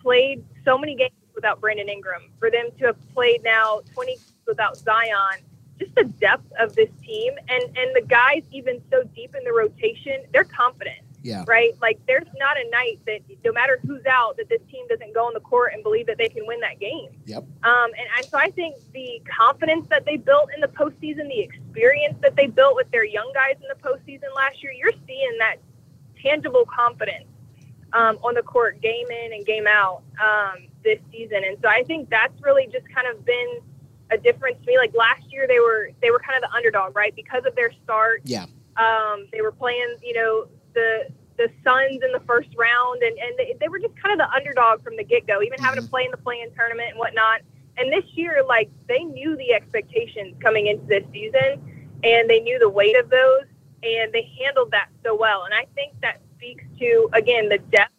played 0.00 0.44
so 0.64 0.78
many 0.78 0.94
games 0.94 1.12
without 1.34 1.60
Brandon 1.60 1.88
Ingram, 1.88 2.22
for 2.38 2.50
them 2.50 2.68
to 2.78 2.86
have 2.86 3.14
played 3.14 3.42
now 3.44 3.80
20 3.94 4.16
without 4.46 4.76
Zion, 4.76 5.42
just 5.78 5.94
the 5.94 6.04
depth 6.04 6.50
of 6.58 6.74
this 6.74 6.90
team, 7.02 7.32
and 7.48 7.62
and 7.76 7.94
the 7.94 8.04
guys 8.06 8.42
even 8.52 8.80
so 8.90 9.02
deep 9.14 9.34
in 9.34 9.44
the 9.44 9.52
rotation, 9.52 10.22
they're 10.32 10.44
confident 10.44 11.05
Yeah. 11.26 11.44
right? 11.48 11.72
Like 11.82 11.98
there's 12.06 12.28
not 12.38 12.56
a 12.56 12.70
night 12.70 13.00
that 13.06 13.20
no 13.44 13.52
matter 13.52 13.80
who's 13.84 14.06
out, 14.06 14.36
that 14.36 14.48
this 14.48 14.60
team 14.70 14.86
doesn't 14.88 15.12
go 15.12 15.26
on 15.26 15.34
the 15.34 15.40
court 15.40 15.72
and 15.74 15.82
believe 15.82 16.06
that 16.06 16.18
they 16.18 16.28
can 16.28 16.46
win 16.46 16.60
that 16.60 16.78
game. 16.78 17.08
Yep. 17.26 17.42
Um, 17.64 17.90
and, 17.98 18.08
and 18.16 18.26
so 18.26 18.38
I 18.38 18.50
think 18.50 18.76
the 18.92 19.20
confidence 19.26 19.88
that 19.88 20.04
they 20.04 20.16
built 20.16 20.50
in 20.54 20.60
the 20.60 20.68
postseason, 20.68 21.28
the 21.28 21.40
experience 21.40 22.16
that 22.22 22.36
they 22.36 22.46
built 22.46 22.76
with 22.76 22.88
their 22.92 23.04
young 23.04 23.32
guys 23.34 23.56
in 23.60 23.66
the 23.68 23.82
postseason 23.82 24.34
last 24.36 24.62
year, 24.62 24.72
you're 24.72 24.92
seeing 25.06 25.36
that 25.38 25.56
tangible 26.22 26.64
confidence 26.64 27.26
um, 27.92 28.18
on 28.22 28.34
the 28.34 28.42
court, 28.42 28.80
game 28.80 29.10
in 29.10 29.32
and 29.32 29.44
game 29.44 29.66
out 29.66 30.02
um, 30.22 30.66
this 30.84 31.00
season. 31.10 31.42
And 31.44 31.56
so 31.60 31.68
I 31.68 31.82
think 31.82 32.08
that's 32.08 32.40
really 32.42 32.68
just 32.72 32.88
kind 32.94 33.08
of 33.08 33.24
been 33.24 33.60
a 34.12 34.18
difference 34.18 34.58
to 34.60 34.66
me. 34.66 34.78
Like 34.78 34.94
last 34.94 35.22
year, 35.32 35.46
they 35.48 35.58
were 35.58 35.90
they 36.00 36.10
were 36.10 36.20
kind 36.20 36.42
of 36.42 36.48
the 36.48 36.56
underdog, 36.56 36.94
right? 36.94 37.14
Because 37.16 37.44
of 37.44 37.56
their 37.56 37.72
start, 37.82 38.22
Yeah. 38.24 38.46
Um, 38.76 39.26
they 39.32 39.40
were 39.40 39.52
playing, 39.52 39.96
you 40.02 40.12
know, 40.14 40.48
the 40.76 41.08
the 41.36 41.48
Suns 41.64 42.00
in 42.02 42.12
the 42.12 42.22
first 42.26 42.48
round, 42.56 43.02
and 43.02 43.18
and 43.18 43.32
they, 43.36 43.56
they 43.60 43.68
were 43.68 43.80
just 43.80 43.96
kind 44.00 44.12
of 44.12 44.18
the 44.18 44.30
underdog 44.34 44.84
from 44.84 44.96
the 44.96 45.04
get 45.04 45.26
go, 45.26 45.42
even 45.42 45.58
having 45.58 45.80
to 45.80 45.82
mm-hmm. 45.82 45.90
play 45.90 46.04
in 46.04 46.10
the 46.12 46.16
play-in 46.16 46.54
tournament 46.54 46.90
and 46.90 46.98
whatnot. 46.98 47.40
And 47.76 47.92
this 47.92 48.04
year, 48.14 48.44
like 48.46 48.70
they 48.88 49.04
knew 49.04 49.36
the 49.36 49.52
expectations 49.52 50.36
coming 50.40 50.68
into 50.68 50.86
this 50.86 51.04
season, 51.12 51.60
and 52.04 52.30
they 52.30 52.40
knew 52.40 52.58
the 52.58 52.68
weight 52.68 52.96
of 52.96 53.10
those, 53.10 53.44
and 53.82 54.12
they 54.12 54.30
handled 54.40 54.70
that 54.70 54.88
so 55.04 55.16
well. 55.16 55.44
And 55.44 55.52
I 55.52 55.66
think 55.74 55.92
that 56.02 56.20
speaks 56.36 56.64
to 56.78 57.08
again 57.12 57.48
the 57.48 57.58
depth, 57.58 57.92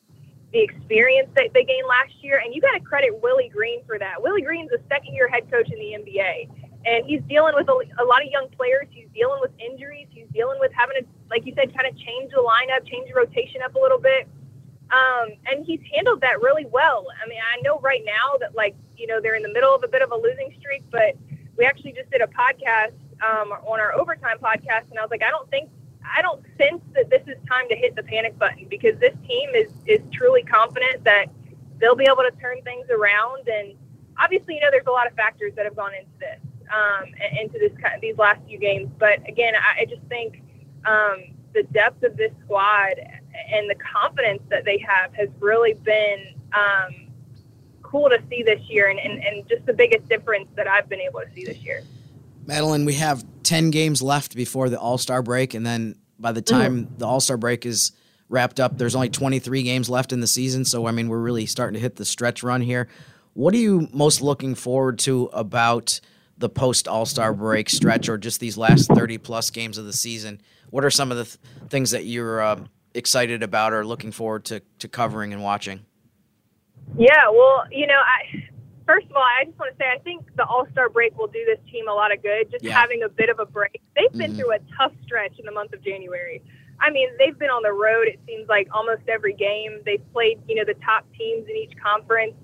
the 0.53 0.61
experience 0.61 1.29
that 1.35 1.49
they 1.53 1.63
gained 1.63 1.87
last 1.87 2.13
year. 2.21 2.41
And 2.43 2.55
you 2.55 2.61
got 2.61 2.73
to 2.73 2.79
credit 2.79 3.21
Willie 3.21 3.49
Green 3.49 3.83
for 3.85 3.99
that. 3.99 4.21
Willie 4.21 4.41
Green's 4.41 4.71
a 4.71 4.79
second-year 4.89 5.27
head 5.27 5.51
coach 5.51 5.69
in 5.71 5.77
the 5.77 5.97
NBA, 5.97 6.66
and 6.87 7.05
he's 7.05 7.21
dealing 7.27 7.53
with 7.53 7.67
a, 7.67 7.77
a 8.01 8.05
lot 8.05 8.23
of 8.23 8.31
young 8.31 8.47
players. 8.55 8.87
He's 8.89 9.09
dealing 9.13 9.39
with 9.41 9.51
injuries. 9.59 10.07
He's 10.09 10.27
dealing 10.33 10.57
with 10.59 10.71
having 10.73 10.95
to, 10.95 11.05
like 11.29 11.45
you 11.45 11.53
said, 11.53 11.75
kind 11.75 11.85
of 11.85 11.97
change 11.97 12.31
the 12.31 12.39
lineup, 12.41 12.87
change 12.87 13.09
the 13.09 13.13
rotation 13.13 13.61
up 13.61 13.75
a 13.75 13.79
little 13.79 13.99
bit. 13.99 14.27
Um, 14.89 15.35
and 15.47 15.65
he's 15.65 15.81
handled 15.93 16.21
that 16.21 16.41
really 16.41 16.65
well. 16.65 17.05
I 17.21 17.27
mean, 17.27 17.39
I 17.43 17.61
know 17.61 17.79
right 17.79 18.03
now 18.05 18.37
that 18.39 18.55
like 18.55 18.75
you 18.95 19.05
know 19.05 19.19
they're 19.19 19.35
in 19.35 19.43
the 19.43 19.51
middle 19.51 19.75
of 19.75 19.83
a 19.83 19.87
bit 19.87 20.01
of 20.01 20.11
a 20.11 20.15
losing 20.15 20.55
streak, 20.59 20.83
but 20.89 21.17
we 21.57 21.65
actually 21.65 21.91
just 21.91 22.09
did 22.09 22.21
a 22.21 22.27
podcast 22.27 22.93
um, 23.21 23.51
on 23.51 23.79
our 23.79 23.93
overtime 23.93 24.37
podcast, 24.41 24.89
and 24.89 24.97
I 24.97 25.01
was 25.01 25.11
like, 25.11 25.23
I 25.23 25.29
don't 25.29 25.49
think, 25.49 25.69
I 26.05 26.21
don't 26.21 26.41
sense 26.57 26.81
that 26.95 27.09
this 27.09 27.23
is 27.27 27.35
time 27.49 27.67
to 27.67 27.75
hit 27.75 27.95
the 27.95 28.03
panic 28.03 28.39
button 28.39 28.65
because 28.69 28.97
this 28.99 29.13
team 29.27 29.49
is 29.55 29.71
is 29.87 29.99
truly 30.13 30.43
confident 30.43 31.03
that 31.03 31.25
they'll 31.79 31.95
be 31.95 32.05
able 32.05 32.23
to 32.23 32.31
turn 32.39 32.61
things 32.61 32.87
around. 32.89 33.49
And 33.49 33.73
obviously, 34.17 34.55
you 34.55 34.61
know, 34.61 34.69
there's 34.71 34.87
a 34.87 34.91
lot 34.91 35.07
of 35.07 35.13
factors 35.13 35.53
that 35.55 35.65
have 35.65 35.75
gone 35.75 35.93
into 35.93 36.15
this, 36.19 36.39
um, 36.73 37.05
into 37.39 37.57
this 37.59 37.71
these 38.01 38.17
last 38.17 38.39
few 38.47 38.57
games. 38.57 38.89
But 38.99 39.27
again, 39.27 39.53
I, 39.55 39.81
I 39.81 39.85
just 39.85 40.03
think 40.09 40.41
um, 40.85 41.35
the 41.53 41.63
depth 41.63 42.03
of 42.03 42.17
this 42.17 42.31
squad 42.43 42.95
and 43.51 43.69
the 43.69 43.75
confidence 43.75 44.41
that 44.49 44.65
they 44.65 44.77
have 44.79 45.13
has 45.13 45.29
really 45.39 45.73
been 45.73 46.33
um, 46.53 47.07
cool 47.81 48.09
to 48.09 48.21
see 48.29 48.43
this 48.43 48.61
year 48.69 48.89
and, 48.89 48.99
and, 48.99 49.23
and 49.23 49.47
just 49.47 49.65
the 49.65 49.73
biggest 49.73 50.07
difference 50.09 50.47
that 50.55 50.67
I've 50.67 50.89
been 50.89 51.01
able 51.01 51.21
to 51.21 51.31
see 51.33 51.45
this 51.45 51.57
year. 51.57 51.83
Madeline, 52.45 52.85
we 52.85 52.95
have 52.95 53.25
10 53.43 53.71
games 53.71 54.01
left 54.01 54.35
before 54.35 54.69
the 54.69 54.79
All 54.79 54.97
Star 54.97 55.21
break. 55.21 55.53
And 55.53 55.65
then 55.65 55.95
by 56.19 56.31
the 56.31 56.41
time 56.41 56.87
the 56.97 57.05
All 57.05 57.19
Star 57.19 57.37
break 57.37 57.65
is 57.65 57.91
wrapped 58.29 58.59
up, 58.59 58.77
there's 58.77 58.95
only 58.95 59.09
23 59.09 59.63
games 59.63 59.89
left 59.89 60.11
in 60.11 60.19
the 60.19 60.27
season. 60.27 60.65
So, 60.65 60.87
I 60.87 60.91
mean, 60.91 61.07
we're 61.09 61.19
really 61.19 61.45
starting 61.45 61.75
to 61.75 61.79
hit 61.79 61.95
the 61.95 62.05
stretch 62.05 62.43
run 62.43 62.61
here. 62.61 62.87
What 63.33 63.53
are 63.53 63.57
you 63.57 63.87
most 63.93 64.21
looking 64.21 64.55
forward 64.55 64.99
to 64.99 65.25
about 65.33 65.99
the 66.37 66.49
post 66.49 66.87
All 66.87 67.05
Star 67.05 67.33
break 67.33 67.69
stretch 67.69 68.09
or 68.09 68.17
just 68.17 68.39
these 68.39 68.57
last 68.57 68.89
30 68.93 69.17
plus 69.17 69.49
games 69.49 69.77
of 69.77 69.85
the 69.85 69.93
season? 69.93 70.41
What 70.69 70.83
are 70.85 70.89
some 70.91 71.11
of 71.11 71.17
the 71.17 71.23
th- 71.25 71.37
things 71.69 71.91
that 71.91 72.05
you're 72.05 72.41
uh, 72.41 72.63
excited 72.93 73.41
about 73.43 73.73
or 73.73 73.85
looking 73.85 74.11
forward 74.11 74.45
to, 74.45 74.61
to 74.79 74.87
covering 74.87 75.33
and 75.33 75.41
watching? 75.41 75.85
Yeah, 76.97 77.29
well, 77.31 77.63
you 77.71 77.87
know, 77.87 77.95
I 77.99 78.43
first 78.85 79.07
of 79.07 79.15
all, 79.15 79.23
I 79.23 79.43
just 79.45 79.57
want 79.59 79.71
to 79.77 79.83
say 79.83 79.89
I 79.93 79.99
think 79.99 80.25
the 80.35 80.45
All 80.45 80.65
Star 80.71 80.89
break 80.89 81.17
will 81.17 81.27
do 81.27 81.43
this 81.45 81.59
team 81.71 81.87
a 81.87 81.93
lot 81.93 82.13
of 82.13 82.21
good. 82.21 82.49
Just 82.51 82.63
Yeah. 82.63 82.73
having 82.79 83.03
a 83.03 83.09
bit 83.09 83.29
of 83.29 83.39
a 83.39 83.45
break. 83.45 83.81
They've 83.95 84.11
been 84.13 84.33
Mhm. 84.33 84.37
through 84.39 84.53
a 84.53 84.59
tough 84.77 84.93
stretch 85.03 85.37
in 85.39 85.45
the 85.45 85.51
month 85.51 85.73
of 85.73 85.83
January. 85.83 86.41
I 86.79 86.91
mean, 86.91 87.09
they've 87.17 87.37
been 87.37 87.49
on 87.49 87.63
the 87.63 87.73
road. 87.73 88.07
It 88.07 88.19
seems 88.27 88.47
like 88.47 88.67
almost 88.71 89.01
every 89.09 89.33
game 89.33 89.81
they've 89.83 90.03
played. 90.13 90.39
You 90.47 90.55
know, 90.55 90.63
the 90.63 90.75
top 90.85 91.05
teams 91.17 91.47
in 91.49 91.55
each 91.55 91.73
conference. 91.81 92.35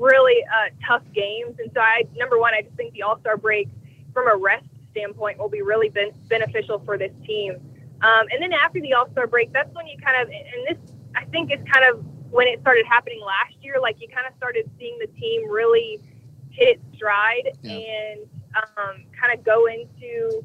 Really 0.00 0.42
uh, 0.44 0.70
tough 0.86 1.02
games. 1.14 1.56
And 1.58 1.70
so, 1.74 1.80
I 1.80 2.04
number 2.16 2.38
one, 2.38 2.54
I 2.54 2.62
just 2.62 2.74
think 2.74 2.94
the 2.94 3.02
All 3.02 3.20
Star 3.20 3.36
break, 3.36 3.68
from 4.14 4.28
a 4.28 4.36
rest 4.36 4.64
standpoint, 4.92 5.38
will 5.38 5.48
be 5.48 5.62
really 5.62 5.90
ben- 5.90 6.14
beneficial 6.28 6.82
for 6.84 6.96
this 6.96 7.12
team. 7.26 7.56
Um, 8.02 8.26
and 8.32 8.40
then 8.40 8.52
after 8.52 8.80
the 8.80 8.94
All 8.94 9.10
Star 9.12 9.26
break, 9.26 9.52
that's 9.52 9.72
when 9.74 9.86
you 9.86 9.98
kind 9.98 10.22
of, 10.22 10.28
and 10.28 10.66
this 10.68 10.94
I 11.14 11.24
think 11.26 11.52
is 11.52 11.60
kind 11.70 11.84
of 11.84 12.04
when 12.30 12.48
it 12.48 12.60
started 12.60 12.86
happening 12.86 13.20
last 13.20 13.54
year. 13.62 13.76
Like 13.80 14.00
you 14.00 14.08
kind 14.08 14.26
of 14.26 14.32
started 14.36 14.70
seeing 14.78 14.98
the 14.98 15.06
team 15.20 15.48
really 15.50 16.00
hit 16.50 16.78
its 16.78 16.96
stride 16.96 17.52
and 17.70 18.20
um, 18.56 19.04
kind 19.18 19.36
of 19.36 19.44
go 19.44 19.66
into 19.66 20.42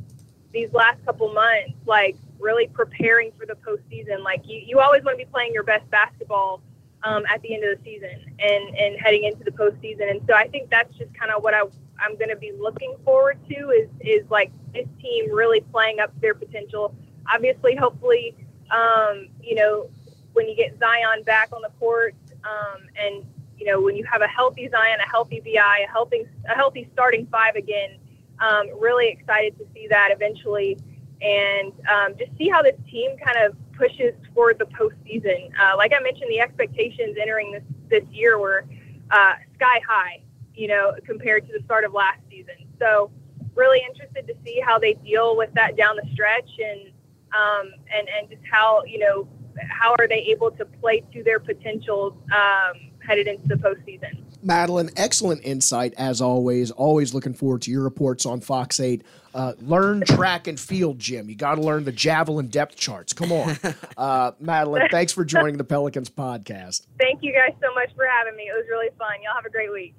these 0.52 0.72
last 0.74 1.04
couple 1.06 1.32
months, 1.34 1.74
like 1.86 2.16
really 2.40 2.68
preparing 2.68 3.32
for 3.38 3.46
the 3.46 3.56
postseason. 3.56 4.24
Like 4.24 4.42
you, 4.46 4.62
you 4.66 4.80
always 4.80 5.04
want 5.04 5.18
to 5.20 5.26
be 5.26 5.30
playing 5.30 5.54
your 5.54 5.64
best 5.64 5.90
basketball 5.90 6.62
um, 7.06 7.24
at 7.32 7.42
the 7.42 7.54
end 7.54 7.64
of 7.64 7.78
the 7.78 7.84
season 7.84 8.34
and, 8.40 8.76
and 8.76 9.00
heading 9.00 9.24
into 9.24 9.44
the 9.44 9.52
postseason. 9.52 10.10
And 10.10 10.22
so 10.28 10.34
I 10.34 10.48
think 10.48 10.70
that's 10.70 10.94
just 10.98 11.14
kind 11.14 11.32
of 11.32 11.44
what 11.44 11.54
I, 11.54 11.62
I'm 12.00 12.18
going 12.18 12.30
to 12.30 12.36
be 12.36 12.52
looking 12.52 12.96
forward 13.06 13.38
to 13.50 13.70
is, 13.70 13.90
is 14.02 14.30
like 14.30 14.52
this 14.74 14.88
team 15.02 15.32
really 15.34 15.62
playing 15.62 16.00
up 16.00 16.12
their 16.20 16.34
potential. 16.34 16.94
Obviously, 17.32 17.76
hopefully, 17.76 18.36
um, 18.72 19.28
you 19.42 19.56
know, 19.56 19.90
when 20.34 20.50
you 20.50 20.56
get 20.56 20.78
Zion 20.80 21.24
back 21.24 21.50
on 21.54 21.62
the 21.62 21.72
court, 21.80 22.16
um, 22.44 22.82
and 22.96 23.26
you 23.58 23.66
know 23.66 23.82
when 23.82 23.96
you 23.96 24.04
have 24.04 24.22
a 24.22 24.28
healthy 24.28 24.68
Zion, 24.70 25.00
a 25.00 25.10
healthy 25.10 25.40
BI, 25.40 25.86
a 25.88 25.92
healthy 25.92 26.26
a 26.50 26.56
healthy 26.56 26.90
starting 26.94 27.26
five 27.28 27.56
again. 27.56 27.98
Um, 28.40 28.68
really 28.80 29.08
excited 29.08 29.58
to 29.58 29.66
see 29.74 29.88
that 29.88 30.10
eventually, 30.12 30.78
and 31.22 31.74
um, 31.90 32.18
just 32.18 32.36
see 32.38 32.50
how 32.50 32.62
this 32.62 32.76
team 32.90 33.12
kind 33.24 33.46
of 33.46 33.56
pushes 33.74 34.14
toward 34.34 34.60
the 34.60 34.66
postseason. 34.66 35.50
Uh, 35.60 35.76
like 35.78 35.92
I 35.98 36.02
mentioned, 36.02 36.30
the 36.30 36.40
expectations 36.40 37.18
entering 37.20 37.52
this 37.52 37.64
this 37.90 38.04
year 38.12 38.38
were 38.40 38.66
uh, 39.12 39.34
sky 39.56 39.82
high, 39.88 40.22
you 40.54 40.68
know, 40.68 40.94
compared 41.06 41.46
to 41.48 41.54
the 41.58 41.64
start 41.64 41.84
of 41.84 41.94
last 41.94 42.20
season. 42.30 42.56
So 42.80 43.12
really 43.56 43.82
interested 43.88 44.28
to 44.28 44.36
see 44.46 44.62
how 44.66 44.78
they 44.78 44.94
deal 44.94 45.36
with 45.38 45.54
that 45.54 45.78
down 45.78 45.96
the 45.96 46.08
stretch 46.14 46.50
and 46.60 46.92
um, 47.34 47.74
and 47.94 48.08
and 48.10 48.30
just 48.30 48.42
how 48.50 48.84
you 48.84 49.00
know 49.00 49.28
how 49.70 49.96
are 50.00 50.08
they 50.08 50.20
able 50.20 50.52
to 50.52 50.66
play 50.66 51.02
to 51.14 51.24
their 51.24 51.40
potential 51.40 52.18
um, 52.34 52.92
headed 53.00 53.28
into 53.28 53.48
the 53.48 53.56
postseason. 53.56 54.25
Madeline, 54.46 54.92
excellent 54.96 55.44
insight 55.44 55.94
as 55.98 56.22
always. 56.22 56.72
Always 56.72 57.14
looking 57.14 57.34
forward 57.34 57.64
to 57.64 57.72
your 57.72 57.84
reports 57.84 58.26
on 58.26 58.42
Fox 58.42 58.80
8. 58.80 59.04
Uh, 59.34 59.54
learn 59.60 60.02
track 60.02 60.48
and 60.48 60.60
field, 60.60 61.00
Jim. 61.00 61.30
You 61.30 61.36
got 61.36 61.56
to 61.56 61.62
learn 61.62 61.84
the 61.84 61.92
javelin 61.92 62.48
depth 62.48 62.76
charts. 62.76 63.14
Come 63.14 63.32
on. 63.32 63.58
Uh, 63.98 64.32
Madeline, 64.40 64.90
thanks 64.92 65.14
for 65.14 65.24
joining 65.24 65.58
the 65.58 65.64
Pelicans 65.64 66.10
podcast. 66.10 66.86
Thank 67.00 67.24
you 67.24 67.32
guys 67.32 67.56
so 67.62 67.74
much 67.74 67.90
for 67.96 68.06
having 68.06 68.36
me. 68.36 68.44
It 68.44 68.54
was 68.54 68.66
really 68.70 68.90
fun. 69.00 69.22
Y'all 69.24 69.36
have 69.36 69.46
a 69.46 69.50
great 69.50 69.72
week. 69.72 69.96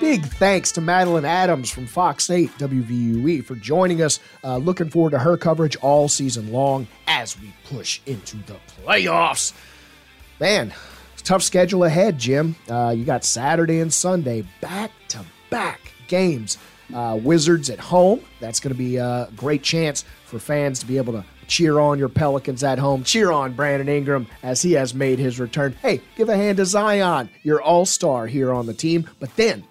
Big 0.00 0.24
thanks 0.24 0.70
to 0.72 0.80
Madeline 0.80 1.24
Adams 1.24 1.70
from 1.70 1.86
Fox 1.86 2.30
8 2.30 2.50
WVUE 2.58 3.44
for 3.44 3.56
joining 3.56 4.00
us. 4.00 4.20
Uh, 4.44 4.56
looking 4.56 4.88
forward 4.88 5.10
to 5.10 5.18
her 5.18 5.36
coverage 5.36 5.74
all 5.76 6.08
season 6.08 6.52
long 6.52 6.86
as 7.08 7.38
we 7.40 7.52
push 7.64 8.00
into 8.06 8.36
the 8.46 8.56
playoffs. 8.80 9.52
Man, 10.38 10.72
tough 11.16 11.42
schedule 11.42 11.82
ahead, 11.82 12.16
Jim. 12.16 12.54
Uh, 12.70 12.94
you 12.96 13.04
got 13.04 13.24
Saturday 13.24 13.80
and 13.80 13.92
Sunday 13.92 14.44
back 14.60 14.92
to 15.08 15.24
back 15.50 15.92
games. 16.06 16.58
Uh, 16.94 17.18
Wizards 17.20 17.68
at 17.68 17.80
home. 17.80 18.20
That's 18.38 18.60
going 18.60 18.72
to 18.72 18.78
be 18.78 18.96
a 18.98 19.28
great 19.36 19.62
chance 19.64 20.04
for 20.26 20.38
fans 20.38 20.78
to 20.78 20.86
be 20.86 20.96
able 20.96 21.12
to 21.14 21.24
cheer 21.48 21.80
on 21.80 21.98
your 21.98 22.08
Pelicans 22.08 22.62
at 22.62 22.78
home. 22.78 23.02
Cheer 23.02 23.32
on 23.32 23.54
Brandon 23.54 23.88
Ingram 23.88 24.28
as 24.44 24.62
he 24.62 24.72
has 24.72 24.94
made 24.94 25.18
his 25.18 25.40
return. 25.40 25.72
Hey, 25.82 26.00
give 26.16 26.28
a 26.28 26.36
hand 26.36 26.58
to 26.58 26.64
Zion, 26.66 27.28
your 27.42 27.60
all 27.60 27.84
star 27.84 28.26
here 28.28 28.52
on 28.52 28.66
the 28.66 28.74
team. 28.74 29.08
But 29.18 29.34
then 29.34 29.64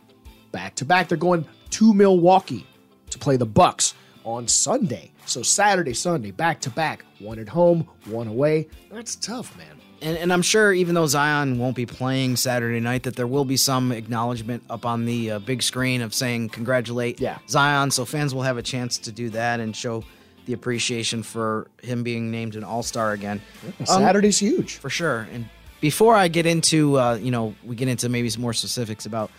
back 0.52 0.76
to 0.76 0.86
back. 0.86 1.08
They're 1.08 1.18
going 1.18 1.46
to 1.72 1.94
Milwaukee 1.94 2.66
to 3.10 3.20
play 3.20 3.38
the 3.38 3.46
Bucks 3.46 3.94
on 4.24 4.48
Sunday. 4.48 5.12
So 5.26 5.42
Saturday, 5.42 5.94
Sunday, 5.94 6.32
back 6.32 6.62
to 6.62 6.70
back. 6.70 7.06
One 7.20 7.40
at 7.40 7.50
home, 7.50 7.88
one 8.06 8.28
away. 8.28 8.68
That's 8.92 9.16
tough, 9.16 9.58
man. 9.58 9.82
And, 10.02 10.18
and 10.18 10.32
I'm 10.32 10.42
sure 10.42 10.74
even 10.74 10.96
though 10.96 11.08
Zion 11.08 11.58
won't 11.58 11.76
be 11.76 11.86
playing 11.86 12.36
Saturday 12.36 12.80
night, 12.80 13.04
that 13.04 13.16
there 13.16 13.26
will 13.26 13.46
be 13.46 13.58
some 13.58 13.92
acknowledgement 13.92 14.64
up 14.70 14.86
on 14.86 15.06
the 15.06 15.32
uh, 15.32 15.40
big 15.40 15.64
screen 15.64 16.02
of 16.02 16.14
saying 16.14 16.50
congratulate 16.50 17.20
Zion. 17.50 17.92
So 17.92 18.06
fans 18.06 18.34
will 18.34 18.44
have 18.44 18.58
a 18.58 18.62
chance 18.62 18.98
to 19.00 19.12
do 19.12 19.30
that 19.32 19.60
and 19.60 19.76
show 19.76 20.04
the 20.46 20.54
appreciation 20.54 21.24
for 21.24 21.68
him 21.82 22.04
being 22.04 22.32
named 22.32 22.56
an 22.56 22.64
All 22.64 22.84
Star 22.84 23.12
again. 23.12 23.42
Um, 23.80 23.86
Saturday's 23.86 24.38
huge 24.38 24.76
for 24.76 24.90
sure. 24.90 25.28
And 25.34 25.50
before 25.82 26.16
I 26.16 26.28
get 26.28 26.46
into, 26.46 26.98
uh, 27.00 27.16
you 27.16 27.32
know, 27.32 27.56
we 27.64 27.76
get 27.76 27.88
into 27.88 28.08
maybe 28.08 28.30
some 28.30 28.42
more 28.42 28.54
specifics 28.54 29.06
about 29.06 29.32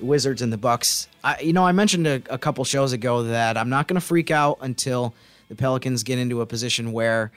the 0.00 0.06
Wizards 0.06 0.42
and 0.42 0.52
the 0.52 0.56
Bucks. 0.58 1.06
I, 1.22 1.40
you 1.40 1.52
know, 1.52 1.64
I 1.64 1.72
mentioned 1.72 2.06
a, 2.06 2.22
a 2.30 2.38
couple 2.38 2.64
shows 2.64 2.92
ago 2.92 3.22
that 3.24 3.56
I'm 3.56 3.68
not 3.68 3.86
going 3.86 4.00
to 4.00 4.06
freak 4.06 4.30
out 4.30 4.58
until 4.60 5.14
the 5.48 5.54
Pelicans 5.54 6.02
get 6.02 6.18
into 6.18 6.40
a 6.40 6.46
position 6.46 6.92
where 6.92 7.30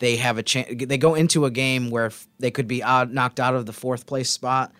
they 0.00 0.16
have 0.16 0.36
a 0.38 0.42
chance. 0.42 0.68
They 0.84 0.98
go 0.98 1.14
into 1.14 1.44
a 1.44 1.50
game 1.50 1.90
where 1.90 2.06
f- 2.06 2.26
they 2.38 2.50
could 2.50 2.66
be 2.68 2.82
out, 2.82 3.12
knocked 3.12 3.38
out 3.40 3.54
of 3.54 3.66
the 3.66 3.72
fourth 3.72 4.06
place 4.06 4.30
spot. 4.30 4.72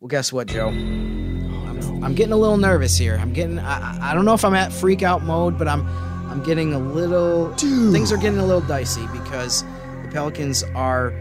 Well, 0.00 0.08
guess 0.08 0.32
what, 0.32 0.48
Joe? 0.48 0.68
Oh, 0.68 0.72
I'm, 0.72 2.04
I'm 2.04 2.14
getting 2.14 2.32
a 2.32 2.36
little 2.36 2.56
nervous 2.56 2.96
here. 2.98 3.16
I'm 3.20 3.32
getting. 3.32 3.58
I, 3.58 3.78
I- 3.98 4.10
I 4.10 4.14
don't 4.14 4.24
know 4.24 4.34
if 4.34 4.44
I'm 4.44 4.54
at 4.54 4.72
freak 4.72 5.02
out 5.02 5.22
mode, 5.22 5.58
but 5.58 5.68
I'm. 5.68 5.86
I'm 6.28 6.42
getting 6.42 6.72
a 6.72 6.78
little. 6.78 7.52
Things 7.56 8.10
are 8.10 8.16
getting 8.16 8.38
a 8.40 8.44
little 8.46 8.62
dicey 8.62 9.06
because 9.12 9.62
the 10.02 10.08
Pelicans 10.10 10.62
are. 10.74 11.12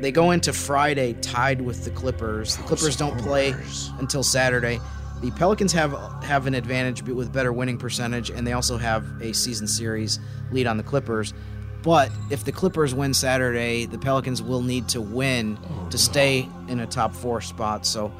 They 0.00 0.12
go 0.12 0.30
into 0.30 0.52
Friday 0.52 1.12
tied 1.20 1.60
with 1.60 1.84
the 1.84 1.90
Clippers. 1.90 2.56
The 2.56 2.62
Clippers 2.62 2.96
don't 2.96 3.18
play 3.18 3.54
until 3.98 4.22
Saturday. 4.22 4.80
the 5.20 5.30
Pelicans 5.32 5.72
have 5.72 5.92
have 6.24 6.46
an 6.46 6.54
advantage 6.54 7.02
with 7.02 7.30
better 7.30 7.52
winning 7.52 7.76
percentage, 7.76 8.30
and 8.30 8.46
they 8.46 8.54
also 8.54 8.78
have 8.78 9.04
a 9.20 9.34
season 9.34 9.66
series 9.66 10.18
lead 10.50 10.66
on 10.66 10.78
the 10.78 10.82
Clippers. 10.82 11.34
But 11.82 12.10
if 12.30 12.44
the 12.44 12.52
Clippers 12.52 12.94
win 12.94 13.12
Saturday, 13.12 13.84
the 13.86 13.98
Pelicans 13.98 14.42
will 14.42 14.62
need 14.62 14.88
to 14.88 15.00
win 15.00 15.58
to 15.90 15.98
stay 15.98 16.48
in 16.68 16.80
a 16.80 16.86
top 16.86 17.14
four 17.14 17.40
spot. 17.40 17.86
So, 17.86 18.12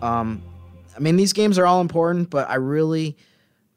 um, 0.00 0.42
I 0.94 0.98
mean, 1.00 1.16
these 1.16 1.32
games 1.32 1.58
are 1.58 1.66
all 1.66 1.80
important, 1.80 2.30
but 2.30 2.48
I 2.50 2.56
really 2.56 3.16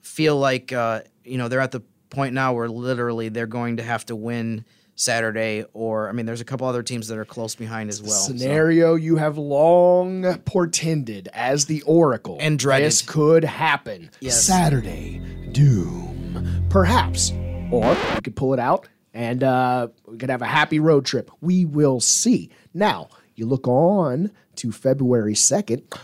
feel 0.01 0.37
like 0.37 0.73
uh, 0.73 1.01
you 1.23 1.37
know 1.37 1.47
they're 1.47 1.61
at 1.61 1.71
the 1.71 1.81
point 2.09 2.33
now 2.33 2.53
where 2.53 2.67
literally 2.67 3.29
they're 3.29 3.47
going 3.47 3.77
to 3.77 3.83
have 3.83 4.05
to 4.07 4.15
win 4.15 4.65
Saturday, 4.95 5.65
or 5.73 6.07
I 6.09 6.13
mean, 6.13 6.25
there's 6.25 6.41
a 6.41 6.45
couple 6.45 6.65
other 6.67 6.81
teams 6.83 7.07
that 7.09 7.17
are 7.17 7.25
close 7.25 7.53
behind 7.55 7.89
as 7.89 8.01
well. 8.01 8.11
so- 8.11 8.31
Scenario 8.35 8.95
you 8.95 9.17
have 9.17 9.37
long 9.37 10.23
portended 10.45 11.29
as 11.33 11.65
the 11.65 11.81
Oracle. 11.83 12.37
And 12.39 12.57
dreaded. 12.57 12.87
This 12.87 13.01
could 13.01 13.43
happen. 13.43 14.09
Yes. 14.21 14.43
Saturday, 14.43 15.21
doom. 15.51 16.65
Perhaps. 16.69 17.31
Or 17.71 17.95
we 18.15 18.21
could 18.21 18.35
pull 18.35 18.53
it 18.53 18.59
out 18.59 18.87
and 19.13 19.43
uh, 19.43 19.87
we 20.07 20.17
could 20.17 20.29
have 20.29 20.41
a 20.41 20.45
happy 20.47 20.79
road 20.79 21.05
trip. 21.05 21.29
We 21.41 21.65
will 21.65 21.99
see. 21.99 22.49
Now, 22.73 23.09
you 23.35 23.45
look 23.45 23.67
on 23.67 24.31
to 24.57 24.71
February 24.71 25.33
2nd. 25.33 25.97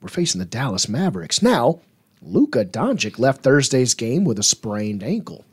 We're 0.00 0.08
facing 0.08 0.38
the 0.40 0.44
Dallas 0.44 0.88
Mavericks. 0.88 1.42
Now, 1.42 1.80
Luka 2.20 2.64
Doncic 2.64 3.18
left 3.18 3.42
Thursday's 3.42 3.94
game 3.94 4.24
with 4.24 4.38
a 4.38 4.42
sprained 4.44 5.02
ankle. 5.02 5.44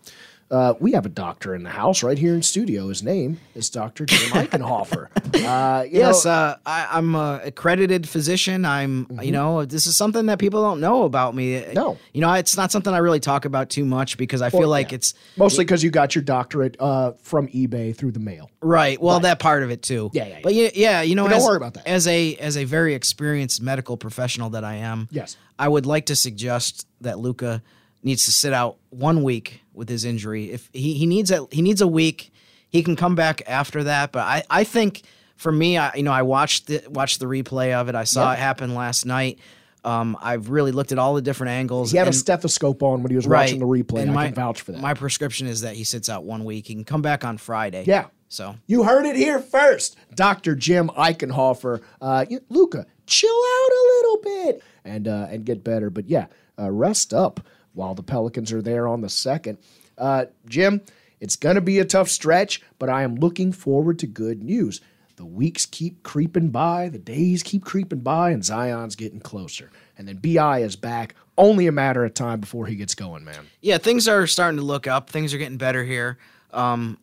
Uh, 0.51 0.73
we 0.79 0.93
have 0.93 1.05
a 1.05 1.09
doctor 1.09 1.53
in 1.53 1.61
the 1.61 1.69
house 1.69 2.01
right 2.01 2.17
here 2.17 2.33
in 2.33 2.41
studio. 2.41 2.87
His 2.89 3.03
name 3.03 3.39
is 3.53 3.69
Dr. 3.69 4.05
Jim 4.05 4.17
Eichenhofer. 4.31 5.07
Uh, 5.45 5.83
yes, 5.83 6.25
know- 6.25 6.31
uh, 6.31 6.55
I, 6.65 6.87
I'm 6.91 7.13
a 7.13 7.39
accredited 7.43 8.09
physician. 8.09 8.65
I'm, 8.65 9.05
you 9.21 9.31
know, 9.31 9.65
this 9.65 9.85
is 9.85 9.95
something 9.95 10.25
that 10.25 10.39
people 10.39 10.63
don't 10.63 10.79
know 10.79 11.03
about 11.03 11.35
me. 11.35 11.63
No. 11.73 11.97
you 12.13 12.21
know, 12.21 12.33
it's 12.33 12.57
not 12.57 12.71
something 12.71 12.91
I 12.91 12.97
really 12.97 13.19
talk 13.19 13.45
about 13.45 13.69
too 13.69 13.85
much 13.85 14.17
because 14.17 14.41
I 14.41 14.49
feel 14.49 14.67
like 14.67 14.91
yeah. 14.91 14.95
it's 14.95 15.13
Mostly 15.37 15.65
because 15.65 15.83
you 15.83 15.91
got 15.91 16.15
your 16.15 16.23
doctorate 16.23 16.75
uh, 16.79 17.11
from 17.21 17.47
eBay 17.49 17.95
through 17.95 18.11
the 18.13 18.19
mail. 18.19 18.49
right. 18.61 18.99
Well, 18.99 19.19
that 19.19 19.37
part 19.39 19.61
of 19.61 19.69
it 19.69 19.83
too. 19.83 20.09
Yeah, 20.13 20.25
yeah, 20.25 20.29
yeah. 20.33 20.39
But 20.41 20.53
yeah, 20.55 20.69
yeah, 20.73 21.01
you 21.03 21.13
know, 21.15 21.25
But 21.25 21.29
don't 21.29 21.37
as, 21.39 21.45
worry 21.45 21.57
about 21.57 21.73
that. 21.75 21.87
As 21.87 22.07
a 22.07 22.35
as 22.37 22.57
a 22.57 22.63
very 22.63 22.95
experienced 22.95 23.61
medical 23.61 23.97
professional 23.97 24.49
that 24.51 24.63
I 24.63 24.75
am, 24.75 25.07
Yes. 25.11 25.37
I 25.59 25.67
would 25.67 25.85
like 25.85 26.07
to 26.07 26.15
suggest 26.15 26.87
that 27.01 27.19
Luka 27.19 27.61
needs 28.01 28.25
to 28.25 28.31
sit 28.31 28.53
out 28.53 28.77
one 28.91 29.23
week 29.23 29.61
with 29.79 29.89
his 29.89 30.05
injury. 30.05 30.51
If 30.51 30.69
he, 30.73 30.93
he 30.93 31.07
needs 31.07 31.31
a 31.31 31.47
he 31.51 31.63
needs 31.63 31.81
a 31.81 31.87
week, 31.87 32.31
he 32.69 32.83
can 32.83 32.95
come 32.95 33.15
back 33.15 33.41
after 33.47 33.85
that. 33.85 34.11
But 34.11 34.21
I, 34.21 34.43
I 34.49 34.63
think 34.63 35.01
for 35.37 35.51
me, 35.51 35.77
I 35.79 35.95
you 35.95 36.03
know 36.03 36.11
I 36.11 36.21
watched 36.21 36.67
the 36.67 36.83
watched 36.89 37.19
the 37.19 37.25
replay 37.25 37.73
of 37.73 37.89
it. 37.89 37.95
I 37.95 38.03
saw 38.03 38.27
Yeah. 38.29 38.33
it 38.33 38.39
happen 38.39 38.75
last 38.75 39.05
night. 39.07 39.39
Um, 39.85 40.17
I've 40.21 40.49
really 40.49 40.73
looked 40.73 40.91
at 40.91 40.99
all 40.99 41.13
the 41.15 41.21
different 41.21 41.51
angles. 41.51 41.91
He 41.91 41.97
had 41.97 42.09
a 42.09 42.13
stethoscope 42.13 42.83
on 42.83 43.01
when 43.01 43.09
he 43.11 43.15
was 43.15 43.25
watching 43.27 43.59
the 43.59 43.65
replay. 43.65 44.01
and 44.01 44.11
I 44.11 44.13
my, 44.13 44.25
can 44.25 44.35
vouch 44.35 44.59
for 44.61 44.73
that. 44.73 44.81
My 44.81 44.93
prescription 44.93 45.47
is 45.47 45.61
that 45.61 45.73
he 45.75 45.85
sits 45.85 46.09
out 46.09 46.25
one 46.25 46.43
week. 46.43 46.67
He 46.67 46.75
can 46.75 46.83
come 46.83 47.01
back 47.01 47.23
on 47.23 47.37
Friday. 47.37 47.85
Yeah. 47.87 48.07
So 48.27 48.55
You 48.67 48.83
heard 48.83 49.05
it 49.05 49.15
here 49.15 49.39
first. 49.39 49.95
Dr. 50.15 50.53
Jim 50.55 50.89
Eichenhofer. 50.89 51.81
Uh, 52.01 52.25
you- 52.29 52.41
Luka, 52.49 52.85
chill 53.07 53.29
out 53.33 53.71
a 53.71 53.83
little 53.95 54.17
bit 54.21 54.63
and 54.83 55.07
uh, 55.07 55.27
and 55.31 55.45
get 55.45 55.63
better. 55.63 55.89
But 55.89 56.09
yeah, 56.09 56.25
uh, 56.59 56.69
rest 56.69 57.13
up 57.13 57.39
while 57.79 57.95
the 57.95 58.03
Pelicans 58.03 58.51
are 58.51 58.61
there 58.61 58.89
on 58.89 58.99
the 58.99 59.07
second. 59.07 59.57
Uh, 59.97 60.25
Jim, 60.45 60.81
it's 61.21 61.37
going 61.37 61.55
to 61.55 61.61
be 61.61 61.79
a 61.79 61.85
tough 61.85 62.09
stretch, 62.09 62.61
but 62.77 62.89
I 62.89 63.03
am 63.03 63.15
looking 63.15 63.53
forward 63.53 63.99
to 63.99 64.07
good 64.07 64.43
news. 64.43 64.81
The 65.15 65.25
weeks 65.25 65.65
keep 65.65 66.03
creeping 66.03 66.49
by, 66.49 66.89
the 66.89 66.99
days 66.99 67.41
keep 67.41 67.63
creeping 67.63 67.99
by, 67.99 68.31
and 68.31 68.43
Zion's 68.43 68.97
getting 68.97 69.21
closer. 69.21 69.71
And 69.97 70.07
then 70.07 70.17
BI 70.17 70.59
is 70.59 70.75
back. 70.75 71.15
Only 71.37 71.67
a 71.67 71.71
matter 71.71 72.03
of 72.03 72.13
time 72.13 72.41
before 72.41 72.65
he 72.67 72.75
gets 72.75 72.95
going, 72.95 73.23
man. 73.23 73.47
yeah, 73.61 73.77
things 73.77 74.09
are 74.09 74.27
starting 74.27 74.57
to 74.57 74.65
look 74.65 74.85
up. 74.85 75.09
Things 75.09 75.33
are 75.33 75.37
getting 75.37 75.57
better 75.57 75.85
here. 75.85 76.17
Um, 76.51 76.97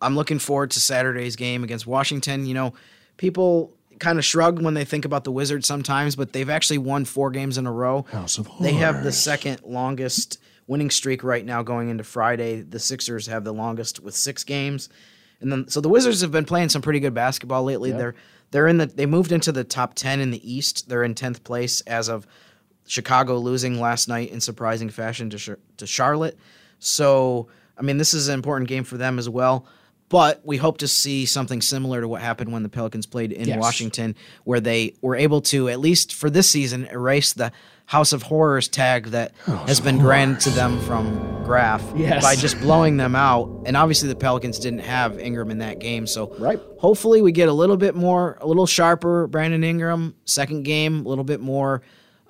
I'm 0.00 0.16
looking 0.16 0.38
forward 0.38 0.70
to 0.70 0.80
Saturday's 0.80 1.36
game 1.36 1.64
against 1.64 1.86
Washington. 1.86 2.46
You 2.46 2.54
know, 2.54 2.74
people 3.18 3.74
kind 3.98 4.18
of 4.18 4.24
shrug 4.24 4.62
when 4.62 4.74
they 4.74 4.84
think 4.84 5.04
about 5.04 5.24
the 5.24 5.32
Wizards 5.32 5.66
sometimes, 5.66 6.16
but 6.16 6.32
they've 6.32 6.50
actually 6.50 6.78
won 6.78 7.04
four 7.04 7.30
games 7.30 7.58
in 7.58 7.66
a 7.66 7.72
row. 7.72 8.04
House 8.10 8.38
of 8.38 8.48
They 8.60 8.72
have 8.74 9.02
the 9.04 9.12
second 9.12 9.60
longest 9.64 10.38
winning 10.66 10.90
streak 10.90 11.22
right 11.22 11.44
now 11.44 11.62
going 11.62 11.88
into 11.88 12.04
Friday. 12.04 12.62
The 12.62 12.78
Sixers 12.78 13.26
have 13.26 13.44
the 13.44 13.52
longest 13.52 14.00
with 14.00 14.14
six 14.14 14.44
games. 14.44 14.88
And 15.40 15.52
then 15.52 15.68
so 15.68 15.80
the 15.80 15.88
Wizards 15.88 16.20
have 16.22 16.32
been 16.32 16.44
playing 16.44 16.70
some 16.70 16.82
pretty 16.82 17.00
good 17.00 17.14
basketball 17.14 17.64
lately. 17.64 17.90
Yeah. 17.90 17.98
They're 17.98 18.14
they're 18.50 18.68
in 18.68 18.78
the 18.78 18.86
they 18.86 19.06
moved 19.06 19.32
into 19.32 19.52
the 19.52 19.64
top 19.64 19.94
10 19.94 20.20
in 20.20 20.30
the 20.30 20.52
East. 20.52 20.88
They're 20.88 21.04
in 21.04 21.14
10th 21.14 21.44
place 21.44 21.80
as 21.82 22.08
of 22.08 22.26
Chicago 22.86 23.38
losing 23.38 23.80
last 23.80 24.08
night 24.08 24.30
in 24.30 24.40
surprising 24.40 24.88
fashion 24.90 25.30
to 25.30 25.58
to 25.76 25.86
Charlotte. 25.86 26.38
So, 26.78 27.48
I 27.78 27.82
mean, 27.82 27.98
this 27.98 28.14
is 28.14 28.28
an 28.28 28.34
important 28.34 28.68
game 28.68 28.84
for 28.84 28.96
them 28.96 29.18
as 29.18 29.28
well. 29.28 29.66
But 30.10 30.42
we 30.44 30.58
hope 30.58 30.78
to 30.78 30.88
see 30.88 31.24
something 31.26 31.60
similar 31.62 32.00
to 32.00 32.06
what 32.08 32.20
happened 32.20 32.52
when 32.52 32.62
the 32.62 32.68
Pelicans 32.68 33.06
played 33.06 33.32
in 33.32 33.48
Yes. 33.48 33.58
Washington, 33.58 34.14
where 34.44 34.60
they 34.60 34.94
were 35.00 35.16
able 35.16 35.40
to, 35.42 35.68
at 35.68 35.80
least 35.80 36.12
for 36.14 36.28
this 36.30 36.48
season, 36.48 36.86
erase 36.86 37.32
the 37.32 37.50
House 37.86 38.12
of 38.12 38.22
Horrors 38.24 38.68
tag 38.68 39.08
that 39.08 39.32
has 39.66 39.80
been 39.80 39.98
granted 39.98 40.40
to 40.44 40.50
them 40.50 40.80
from 40.82 41.42
Graph 41.44 41.82
Yes. 41.96 42.22
by 42.22 42.34
just 42.34 42.58
blowing 42.60 42.96
them 42.96 43.14
out. 43.14 43.64
And 43.66 43.76
obviously, 43.76 44.08
the 44.08 44.14
Pelicans 44.14 44.58
didn't 44.58 44.78
have 44.80 45.18
Ingram 45.18 45.50
in 45.50 45.58
that 45.58 45.80
game. 45.80 46.06
So, 46.06 46.34
Right. 46.38 46.60
hopefully, 46.78 47.20
we 47.20 47.32
get 47.32 47.48
a 47.48 47.52
little 47.52 47.76
bit 47.76 47.94
more, 47.94 48.38
a 48.40 48.46
little 48.46 48.66
sharper 48.66 49.26
Brandon 49.26 49.64
Ingram. 49.64 50.14
Second 50.24 50.62
game, 50.64 51.04
a 51.04 51.08
little 51.08 51.24
bit 51.24 51.40
more. 51.40 51.82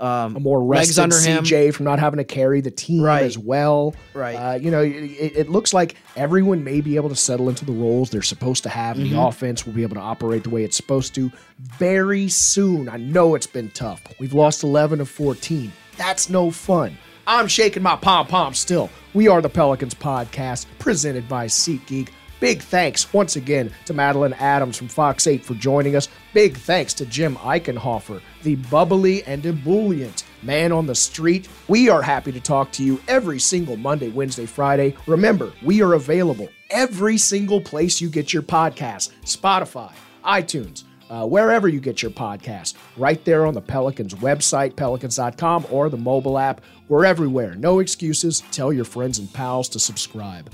Um, 0.04 0.36
a 0.36 0.40
more 0.40 0.58
legs 0.62 0.88
rested 0.98 1.02
under 1.02 1.18
him. 1.18 1.44
CJ 1.44 1.72
from 1.74 1.84
not 1.84 1.98
having 1.98 2.18
to 2.18 2.24
carry 2.24 2.60
the 2.60 2.70
team 2.70 3.02
Right. 3.02 3.22
as 3.22 3.38
well. 3.38 3.94
Right. 4.12 4.34
Uh, 4.34 4.54
you 4.60 4.70
know, 4.70 4.82
it, 4.82 4.92
it 4.92 5.48
looks 5.48 5.72
like 5.72 5.96
everyone 6.16 6.62
may 6.62 6.80
be 6.80 6.96
able 6.96 7.08
to 7.08 7.16
settle 7.16 7.48
into 7.48 7.64
the 7.64 7.72
roles 7.72 8.10
they're 8.10 8.20
supposed 8.22 8.62
to 8.64 8.68
have. 8.68 8.98
and 8.98 9.10
The 9.10 9.18
offense 9.20 9.64
will 9.64 9.72
be 9.72 9.82
able 9.82 9.94
to 9.96 10.02
operate 10.02 10.42
the 10.42 10.50
way 10.50 10.62
it's 10.64 10.76
supposed 10.76 11.14
to 11.14 11.30
very 11.58 12.28
soon. 12.28 12.88
I 12.88 12.96
know 12.98 13.34
it's 13.34 13.46
been 13.46 13.70
tough. 13.70 14.02
We've 14.18 14.34
lost 14.34 14.62
11 14.62 15.00
of 15.00 15.08
14. 15.08 15.72
That's 15.96 16.28
no 16.28 16.50
fun. 16.50 16.98
I'm 17.26 17.48
shaking 17.48 17.82
my 17.82 17.96
pom 17.96 18.26
pom 18.26 18.52
still. 18.52 18.90
We 19.14 19.28
are 19.28 19.40
the 19.40 19.48
Pelicans 19.48 19.94
podcast 19.94 20.66
presented 20.78 21.26
by 21.28 21.46
SeatGeek. 21.46 22.08
Big 22.40 22.60
thanks 22.60 23.10
once 23.14 23.36
again 23.36 23.72
to 23.86 23.94
Madeline 23.94 24.34
Adams 24.34 24.76
from 24.76 24.88
Fox 24.88 25.26
8 25.26 25.42
for 25.42 25.54
joining 25.54 25.96
us. 25.96 26.08
Big 26.34 26.56
thanks 26.56 26.92
to 26.94 27.06
Jim 27.06 27.36
Eichenhofer, 27.36 28.20
the 28.42 28.56
bubbly 28.56 29.22
and 29.22 29.46
ebullient 29.46 30.24
man 30.42 30.72
on 30.72 30.84
the 30.84 30.94
street. 30.94 31.48
We 31.68 31.88
are 31.88 32.02
happy 32.02 32.32
to 32.32 32.40
talk 32.40 32.72
to 32.72 32.82
you 32.82 33.00
every 33.06 33.38
single 33.38 33.76
Monday, 33.76 34.10
Wednesday, 34.10 34.44
Friday. 34.44 34.96
Remember, 35.06 35.52
we 35.62 35.80
are 35.80 35.92
available 35.92 36.48
every 36.70 37.18
single 37.18 37.60
place 37.60 38.00
you 38.00 38.10
get 38.10 38.32
your 38.32 38.42
podcast 38.42 39.12
Spotify, 39.22 39.92
iTunes, 40.24 40.82
uh, 41.08 41.24
wherever 41.24 41.68
you 41.68 41.78
get 41.78 42.02
your 42.02 42.10
podcast, 42.10 42.74
right 42.96 43.24
there 43.24 43.46
on 43.46 43.54
the 43.54 43.60
Pelicans 43.60 44.14
website, 44.14 44.74
pelicans.com, 44.74 45.66
or 45.70 45.88
the 45.88 45.96
mobile 45.96 46.36
app. 46.36 46.62
We're 46.88 47.04
everywhere. 47.04 47.54
No 47.54 47.78
excuses. 47.78 48.42
Tell 48.50 48.72
your 48.72 48.84
friends 48.84 49.20
and 49.20 49.32
pals 49.32 49.68
to 49.68 49.78
subscribe. 49.78 50.50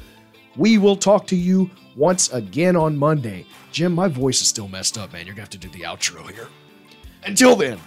We 0.61 0.77
will 0.77 0.97
talk 0.97 1.27
to 1.29 1.37
you 1.37 1.71
once 1.97 2.31
again 2.35 2.77
on 2.77 2.95
Monday. 2.95 3.47
Jim, 3.73 3.95
my 3.95 4.09
voice 4.09 4.43
is 4.43 4.49
still 4.49 4.69
messed 4.69 4.99
up, 4.99 5.11
man. 5.11 5.25
You're 5.25 5.35
going 5.35 5.49
to 5.49 5.57
have 5.57 5.61
to 5.63 5.69
do 5.69 5.71
the 5.71 5.87
outro 5.87 6.31
here. 6.31 6.49
Until 7.25 7.57
then, 7.57 7.81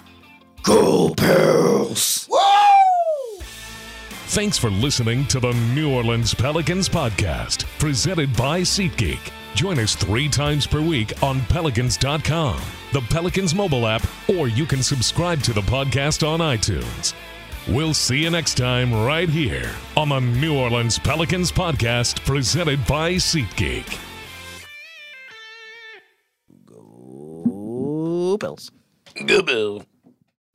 go 0.63 1.13
Pels! 1.13 2.27
Thanks 4.29 4.57
for 4.57 4.71
listening 4.71 5.27
to 5.27 5.39
the 5.39 5.53
New 5.75 5.93
Orleans 5.93 6.33
Pelicans 6.33 6.89
podcast, 6.89 7.65
presented 7.77 8.35
by 8.35 8.61
SeatGeek. 8.61 9.19
Join 9.53 9.77
us 9.77 9.93
three 9.93 10.27
times 10.27 10.65
per 10.65 10.81
week 10.81 11.13
on 11.21 11.41
Pelicans.com, 11.41 12.59
the 12.91 13.01
Pelicans 13.01 13.53
mobile 13.53 13.85
app, 13.85 14.03
or 14.27 14.47
you 14.47 14.65
can 14.65 14.81
subscribe 14.81 15.43
to 15.43 15.53
the 15.53 15.61
podcast 15.61 16.27
on 16.27 16.39
iTunes. 16.39 17.13
We'll 17.67 17.93
see 17.93 18.23
you 18.23 18.29
next 18.29 18.55
time 18.55 18.93
right 18.93 19.29
here 19.29 19.71
on 19.95 20.09
the 20.09 20.19
New 20.19 20.57
Orleans 20.57 20.99
Pelicans 20.99 21.49
podcast, 21.51 22.19
presented 22.25 22.85
by 22.85 23.13
SeatGeek. 23.13 23.99
Go 26.65 28.37
Bills. 28.37 28.69
Go 29.25 29.41
Bill. 29.41 29.85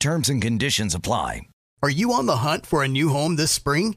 Terms 0.00 0.28
and 0.28 0.40
conditions 0.40 0.94
apply. 0.94 1.40
Are 1.82 1.90
you 1.90 2.12
on 2.12 2.26
the 2.26 2.36
hunt 2.36 2.66
for 2.66 2.84
a 2.84 2.88
new 2.88 3.08
home 3.08 3.34
this 3.34 3.50
spring? 3.50 3.96